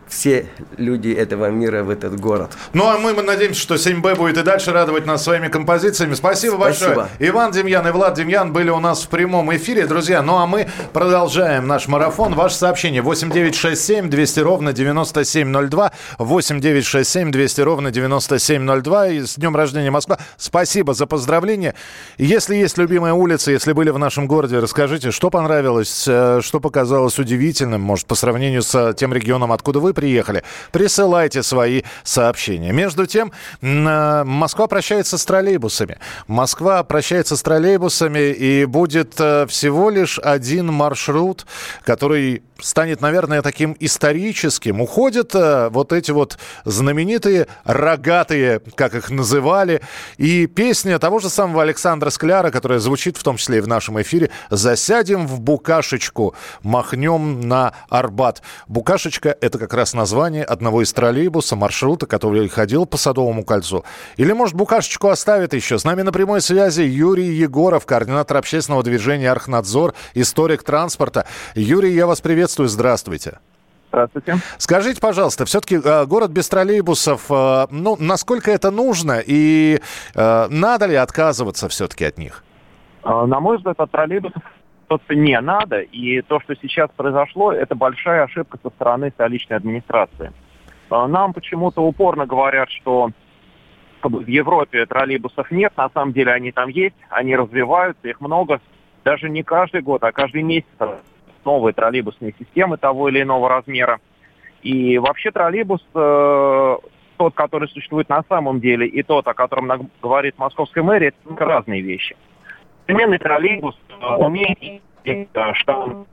все 0.10 0.48
люди 0.78 1.10
этого 1.10 1.50
мира 1.50 1.84
в 1.84 1.90
этот 1.90 2.20
город. 2.20 2.52
Ну, 2.74 2.88
а 2.88 2.98
мы, 2.98 3.14
мы 3.14 3.22
надеемся, 3.22 3.62
что 3.62 3.76
7Б 3.76 4.16
будет 4.16 4.38
и 4.38 4.44
дальше 4.44 4.72
радовать 4.72 5.06
нас 5.06 5.24
своими 5.24 5.48
композициями. 5.48 6.16
Спасибо, 6.16 6.56
Спасибо. 6.56 6.96
большое. 6.96 7.08
Иван 7.20 7.52
Демьян 7.52 7.88
и 7.88 7.92
Влад 7.92 8.16
Демьян 8.16 8.52
были 8.52 8.70
у 8.70 8.80
нас 8.80 9.04
в 9.04 9.10
прямом 9.10 9.56
эфире, 9.56 9.86
друзья. 9.86 10.22
Ну, 10.22 10.38
а 10.38 10.48
мы 10.48 10.68
продолжаем 10.94 11.68
наш 11.68 11.88
марафон. 11.88 12.34
Ваше 12.34 12.56
сообщение 12.56 13.02
8967 13.02 14.10
200 14.10 14.40
ровно 14.40 14.74
9702. 14.74 15.92
8967 16.18 17.32
200 17.32 17.62
ровно 17.62 17.92
9702. 17.92 19.08
И 19.10 19.22
с 19.22 19.36
днем 19.36 19.56
рождения 19.56 19.92
Москва. 19.92 20.18
Спасибо 20.38 20.94
за 20.94 21.06
поздравления. 21.06 21.76
Если 22.18 22.56
есть 22.56 22.78
любимая 22.78 23.14
улица, 23.14 23.52
если 23.52 23.74
были 23.74 23.92
в 23.92 24.00
нашем 24.00 24.28
городе, 24.28 24.60
расскажите, 24.60 25.12
что 25.12 25.30
понравилось, 25.30 26.06
э, 26.08 26.40
что 26.42 26.60
показалось 26.60 27.20
удивительным, 27.20 27.82
может, 27.82 28.08
по 28.08 28.16
сравнению 28.16 28.64
с 28.64 28.74
э, 28.74 28.94
тем 28.96 29.14
регионом, 29.14 29.52
откуда 29.52 29.80
вы 29.80 29.94
приехали. 30.00 30.44
Присылайте 30.72 31.44
свои 31.44 31.82
сообщения. 32.04 32.72
Между 32.72 33.06
тем, 33.06 33.34
э, 33.62 34.24
Москва 34.24 34.68
прощается 34.68 35.18
с 35.18 35.26
троллейбусами. 35.26 35.98
Москва 36.28 36.84
прощается 36.84 37.36
с 37.36 37.42
троллейбусами, 37.42 38.32
и 38.32 38.64
будет 38.64 39.16
э, 39.20 39.46
всего 39.48 39.90
лишь 39.90 40.18
один 40.18 40.68
маршрут, 40.72 41.46
который 41.84 42.44
станет, 42.62 43.02
наверное, 43.02 43.42
таким 43.42 43.76
историческим. 43.80 44.82
Уходят 44.82 45.36
э, 45.36 45.68
вот 45.70 45.92
эти 45.92 46.12
вот 46.12 46.38
знаменитые 46.64 47.48
рогатые, 47.66 48.62
как 48.76 48.96
их 48.96 49.10
называли, 49.10 49.82
и 50.18 50.48
песня 50.48 50.98
того 51.00 51.20
же 51.20 51.30
самого 51.30 51.62
Александра 51.62 52.10
Скляра, 52.10 52.52
которая 52.52 52.80
звучит 52.80 53.18
в 53.18 53.24
том 53.24 53.36
числе 53.36 53.58
и 53.58 53.62
в 53.62 53.68
нашем 53.68 54.02
эфире 54.02 54.30
«Засядем 54.50 55.28
в 55.28 55.42
букашечку, 55.42 56.36
махнем 56.64 57.42
на 57.42 57.74
Арбат». 57.90 58.42
Букашечка– 58.68 59.36
это 59.42 59.58
как 59.58 59.74
раз 59.74 59.89
название 59.94 60.44
одного 60.44 60.82
из 60.82 60.94
троллейбуса, 60.94 61.56
маршрута, 61.56 62.06
который 62.06 62.48
ходил 62.48 62.86
по 62.86 62.98
Садовому 62.98 63.44
кольцу. 63.44 63.84
Или, 64.18 64.32
может, 64.32 64.56
букашечку 64.56 65.10
оставят 65.10 65.54
еще. 65.54 65.78
С 65.78 65.84
нами 65.84 66.02
на 66.02 66.12
прямой 66.12 66.42
связи 66.42 66.82
Юрий 66.82 67.34
Егоров, 67.34 67.86
координатор 67.86 68.38
общественного 68.38 68.84
движения 68.84 69.32
«Архнадзор», 69.32 69.94
историк 70.14 70.64
транспорта. 70.64 71.26
Юрий, 71.56 71.94
я 71.94 72.08
вас 72.08 72.22
приветствую, 72.22 72.70
здравствуйте. 72.70 73.40
Здравствуйте. 73.90 74.38
Скажите, 74.58 75.02
пожалуйста, 75.02 75.46
все-таки 75.46 75.80
э, 75.84 76.06
город 76.06 76.30
без 76.30 76.48
троллейбусов, 76.48 77.26
э, 77.30 77.68
ну, 77.72 77.98
насколько 78.00 78.52
это 78.52 78.70
нужно 78.70 79.20
и 79.26 79.82
э, 80.14 80.48
надо 80.50 80.86
ли 80.86 80.96
отказываться 80.96 81.68
все-таки 81.70 82.06
от 82.06 82.18
них? 82.20 82.44
А, 83.02 83.26
На 83.26 83.40
мой 83.40 83.58
взгляд, 83.58 83.80
от 83.80 83.90
троллейбусов 83.90 84.44
отказываться 84.90 85.16
не 85.16 85.40
надо. 85.40 85.82
И 85.82 86.22
то, 86.22 86.40
что 86.40 86.56
сейчас 86.56 86.90
произошло, 86.96 87.52
это 87.52 87.76
большая 87.76 88.24
ошибка 88.24 88.58
со 88.62 88.70
стороны 88.70 89.12
столичной 89.12 89.58
администрации. 89.58 90.32
А, 90.90 91.08
Нам 91.08 91.34
почему-то 91.34 91.82
упорно 91.82 92.26
говорят, 92.26 92.70
что 92.72 93.12
в 94.02 94.28
Европе 94.28 94.86
троллейбусов 94.86 95.52
нет. 95.52 95.74
На 95.78 95.90
самом 95.90 96.14
деле 96.14 96.32
они 96.32 96.52
там 96.52 96.70
есть, 96.70 96.96
они 97.10 97.36
развиваются, 97.36 98.08
их 98.08 98.22
много. 98.22 98.62
Даже 99.04 99.30
не 99.30 99.44
каждый 99.44 99.82
год, 99.82 100.04
а 100.04 100.12
каждый 100.12 100.44
месяц 100.44 100.68
новые 101.46 101.74
троллейбусные 101.74 102.34
системы 102.38 102.78
того 102.78 103.10
или 103.10 103.22
иного 103.22 103.50
размера. 103.50 104.00
И 104.62 104.98
вообще 104.98 105.32
троллейбус, 105.32 105.82
э, 105.96 106.78
тот, 107.18 107.34
который 107.34 107.70
существует 107.70 108.10
на 108.10 108.24
самом 108.28 108.60
деле, 108.60 108.88
и 108.88 109.04
тот, 109.04 109.28
о 109.28 109.34
котором 109.34 109.90
говорит 110.02 110.38
московская 110.38 110.84
мэрия, 110.84 111.14
это 111.26 111.46
разные 111.46 111.82
вещи. 111.82 112.16
Современный 112.90 113.20
троллейбус 113.20 113.76
э, 113.90 114.16
умеет 114.16 114.82
э, 115.06 115.54
штамп 115.54 116.08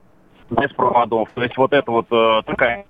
без 0.51 0.71
проводов. 0.73 1.27
То 1.33 1.41
есть 1.41 1.57
вот 1.57 1.73
это 1.73 1.89
вот 1.91 2.05
э, 2.11 2.41
такая 2.45 2.85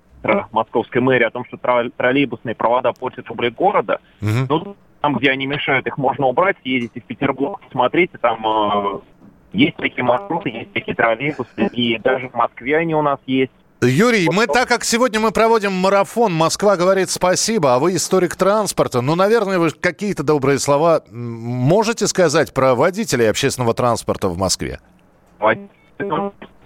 московской 0.52 1.00
мэрии 1.00 1.24
о 1.24 1.30
том, 1.30 1.46
что 1.46 1.56
тро- 1.56 1.90
троллейбусные 1.96 2.54
провода 2.54 2.92
портят 2.92 3.30
облик 3.30 3.54
города, 3.54 4.00
ну, 4.20 4.76
там, 5.00 5.14
где 5.16 5.30
они 5.30 5.46
мешают, 5.46 5.86
их 5.86 5.96
можно 5.96 6.26
убрать. 6.26 6.56
Едете 6.64 7.00
в 7.00 7.04
Петербург, 7.04 7.60
смотрите, 7.70 8.18
там 8.18 8.44
э, 8.46 8.98
есть 9.54 9.76
такие 9.76 10.04
маршруты, 10.04 10.50
есть 10.50 10.72
такие 10.74 10.94
троллейбусы, 10.94 11.66
и 11.72 11.98
даже 11.98 12.28
в 12.28 12.34
Москве 12.34 12.76
они 12.76 12.94
у 12.94 13.00
нас 13.02 13.20
есть. 13.26 13.52
Юрий, 13.80 14.28
мы 14.28 14.46
так 14.46 14.68
как 14.68 14.82
сегодня 14.82 15.20
мы 15.20 15.30
проводим 15.30 15.72
марафон, 15.72 16.32
Москва 16.32 16.76
говорит 16.76 17.10
спасибо, 17.10 17.74
а 17.76 17.78
вы 17.78 17.94
историк 17.94 18.34
транспорта, 18.34 19.02
ну, 19.02 19.14
наверное, 19.14 19.60
вы 19.60 19.70
какие-то 19.70 20.24
добрые 20.24 20.58
слова 20.58 21.02
можете 21.10 22.08
сказать 22.08 22.52
про 22.52 22.74
водителей 22.74 23.30
общественного 23.30 23.74
транспорта 23.74 24.28
в 24.28 24.36
Москве? 24.36 24.80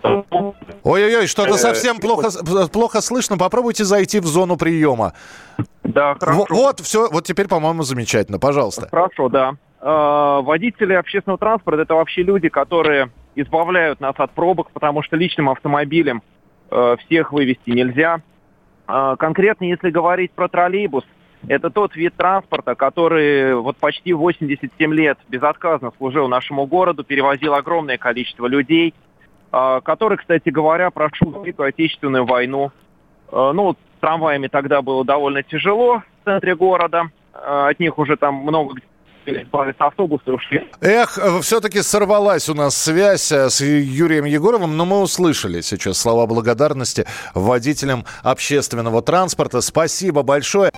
Ой-ой-ой, 0.03 1.27
что-то 1.27 1.59
совсем 1.59 1.99
плохо, 1.99 2.31
плохо 2.73 3.01
слышно. 3.03 3.37
Попробуйте 3.37 3.85
зайти 3.85 4.19
в 4.19 4.27
зону 4.27 4.57
приема. 4.57 5.13
Да, 5.85 6.15
хорошо. 6.19 6.47
Вот, 6.49 6.81
все, 6.81 7.09
вот 7.11 7.25
теперь, 7.25 7.47
по-моему, 7.47 7.83
замечательно. 7.83 8.39
Пожалуйста. 8.39 8.89
Хорошо, 8.91 9.29
да. 9.29 9.53
Э, 9.81 10.41
водители 10.43 10.95
общественного 10.95 11.39
транспорта– 11.39 11.83
это 11.83 11.95
вообще 11.95 12.23
люди, 12.23 12.49
которые 12.49 13.11
избавляют 13.37 14.01
нас 14.01 14.15
от 14.17 14.33
пробок, 14.33 14.71
потому 14.73 15.03
что 15.03 15.17
личным 15.17 15.51
автомобилем 15.51 16.23
Э, 16.23 16.32
всех 16.99 17.33
вывести 17.33 17.71
нельзя. 17.71 18.21
А, 18.87 19.17
конкретно, 19.17 19.65
если 19.65 19.91
говорить 19.91 20.33
про 20.33 20.49
троллейбус, 20.49 21.05
это 21.49 21.71
тот 21.71 21.97
вид 21.97 22.15
транспорта, 22.15 22.75
который 22.75 23.55
вот 23.55 23.77
почти 23.77 24.13
87 24.13 24.95
лет 24.95 25.19
безотказно 25.29 25.93
служил 25.97 26.29
нашему 26.29 26.67
городу, 26.67 27.03
перевозил 27.03 27.55
огромное 27.55 27.99
количество 27.99 28.47
людей, 28.47 28.95
а, 29.51 29.81
который, 29.81 30.19
кстати 30.19 30.51
говоря, 30.51 30.91
прошел 30.91 31.43
Великую 31.43 31.69
Отечественную 31.69 32.27
войну. 32.27 32.71
А, 33.31 33.53
ну, 33.53 33.77
трамваями 34.01 34.49
тогда 34.49 34.83
было 34.83 35.05
довольно 35.05 35.43
тяжело 35.43 36.03
в 36.21 36.25
центре 36.25 36.55
города. 36.55 37.11
От 37.33 37.81
них 37.81 37.99
уже 37.99 38.17
там 38.17 38.35
много 38.35 38.75
автобусы 39.79 40.33
ушли. 40.33 40.69
Эх, 40.81 41.19
все-таки 41.43 41.83
сорвалась 41.83 42.49
у 42.49 42.55
нас 42.55 42.77
связь 42.77 43.33
э, 43.33 43.51
с 43.51 43.61
Юрием 43.61 44.25
Егоровым, 44.25 44.77
но 44.77 44.85
мы 44.85 45.01
услышали 45.01 45.61
сейчас 45.61 45.99
слова 45.99 46.27
благодарности 46.27 47.07
водителям 47.35 48.05
общественного 48.23 49.03
транспорта. 49.03 49.61
Спасибо 49.61 50.23
большое. 50.23 50.71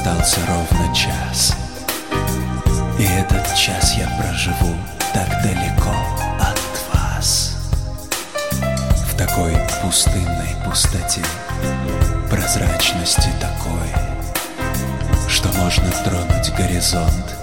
остался 0.00 0.40
ровно 0.46 0.79
час 1.00 1.54
И 2.98 3.04
этот 3.04 3.54
час 3.54 3.94
я 3.96 4.06
проживу 4.18 4.76
так 5.14 5.28
далеко 5.42 5.94
от 6.38 6.60
вас. 6.92 7.56
В 9.08 9.16
такой 9.16 9.56
пустынной 9.82 10.54
пустоте 10.64 11.22
Прозрачности 12.28 13.30
такой 13.40 13.88
Что 15.28 15.48
можно 15.58 15.90
тронуть 16.04 16.52
горизонт 16.54 17.39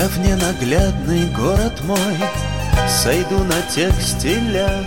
Я 0.00 0.08
в 0.08 0.18
ненаглядный 0.18 1.26
город 1.26 1.82
мой 1.84 2.16
Сойду 2.88 3.44
на 3.44 3.60
тех 3.70 3.92
стилях. 4.00 4.86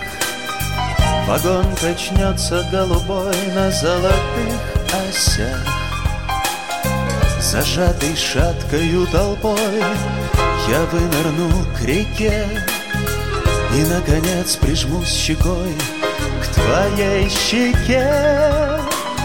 Вагон 1.28 1.66
качнется 1.76 2.66
голубой 2.72 3.36
на 3.54 3.70
золотых 3.70 4.60
осях. 5.08 5.64
Зажатый 7.40 8.16
шаткою 8.16 9.06
толпой 9.06 9.84
Я 10.68 10.80
вынырну 10.90 11.64
к 11.78 11.82
реке 11.82 12.48
И, 13.72 13.84
наконец, 13.84 14.56
прижмусь 14.56 15.14
щекой 15.14 15.76
К 16.42 16.46
твоей 16.54 17.28
щеке. 17.28 18.10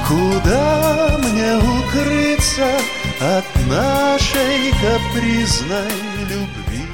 Куда 0.07 1.17
мне 1.17 1.55
укрыться 1.55 2.77
от 3.19 3.43
нашей 3.67 4.71
капризной 4.81 5.91
любви. 6.21 6.85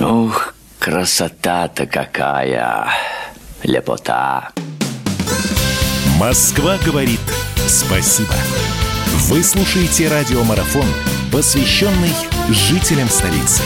Ух, 0.00 0.54
красота-то 0.80 1.86
какая, 1.86 2.88
лепота. 3.62 4.50
Москва 6.18 6.76
говорит 6.84 7.20
спасибо. 7.68 8.34
Вы 9.28 9.42
слушаете 9.42 10.08
радиомарафон, 10.08 10.86
посвященный 11.32 12.12
жителям 12.50 13.08
столицы. 13.08 13.62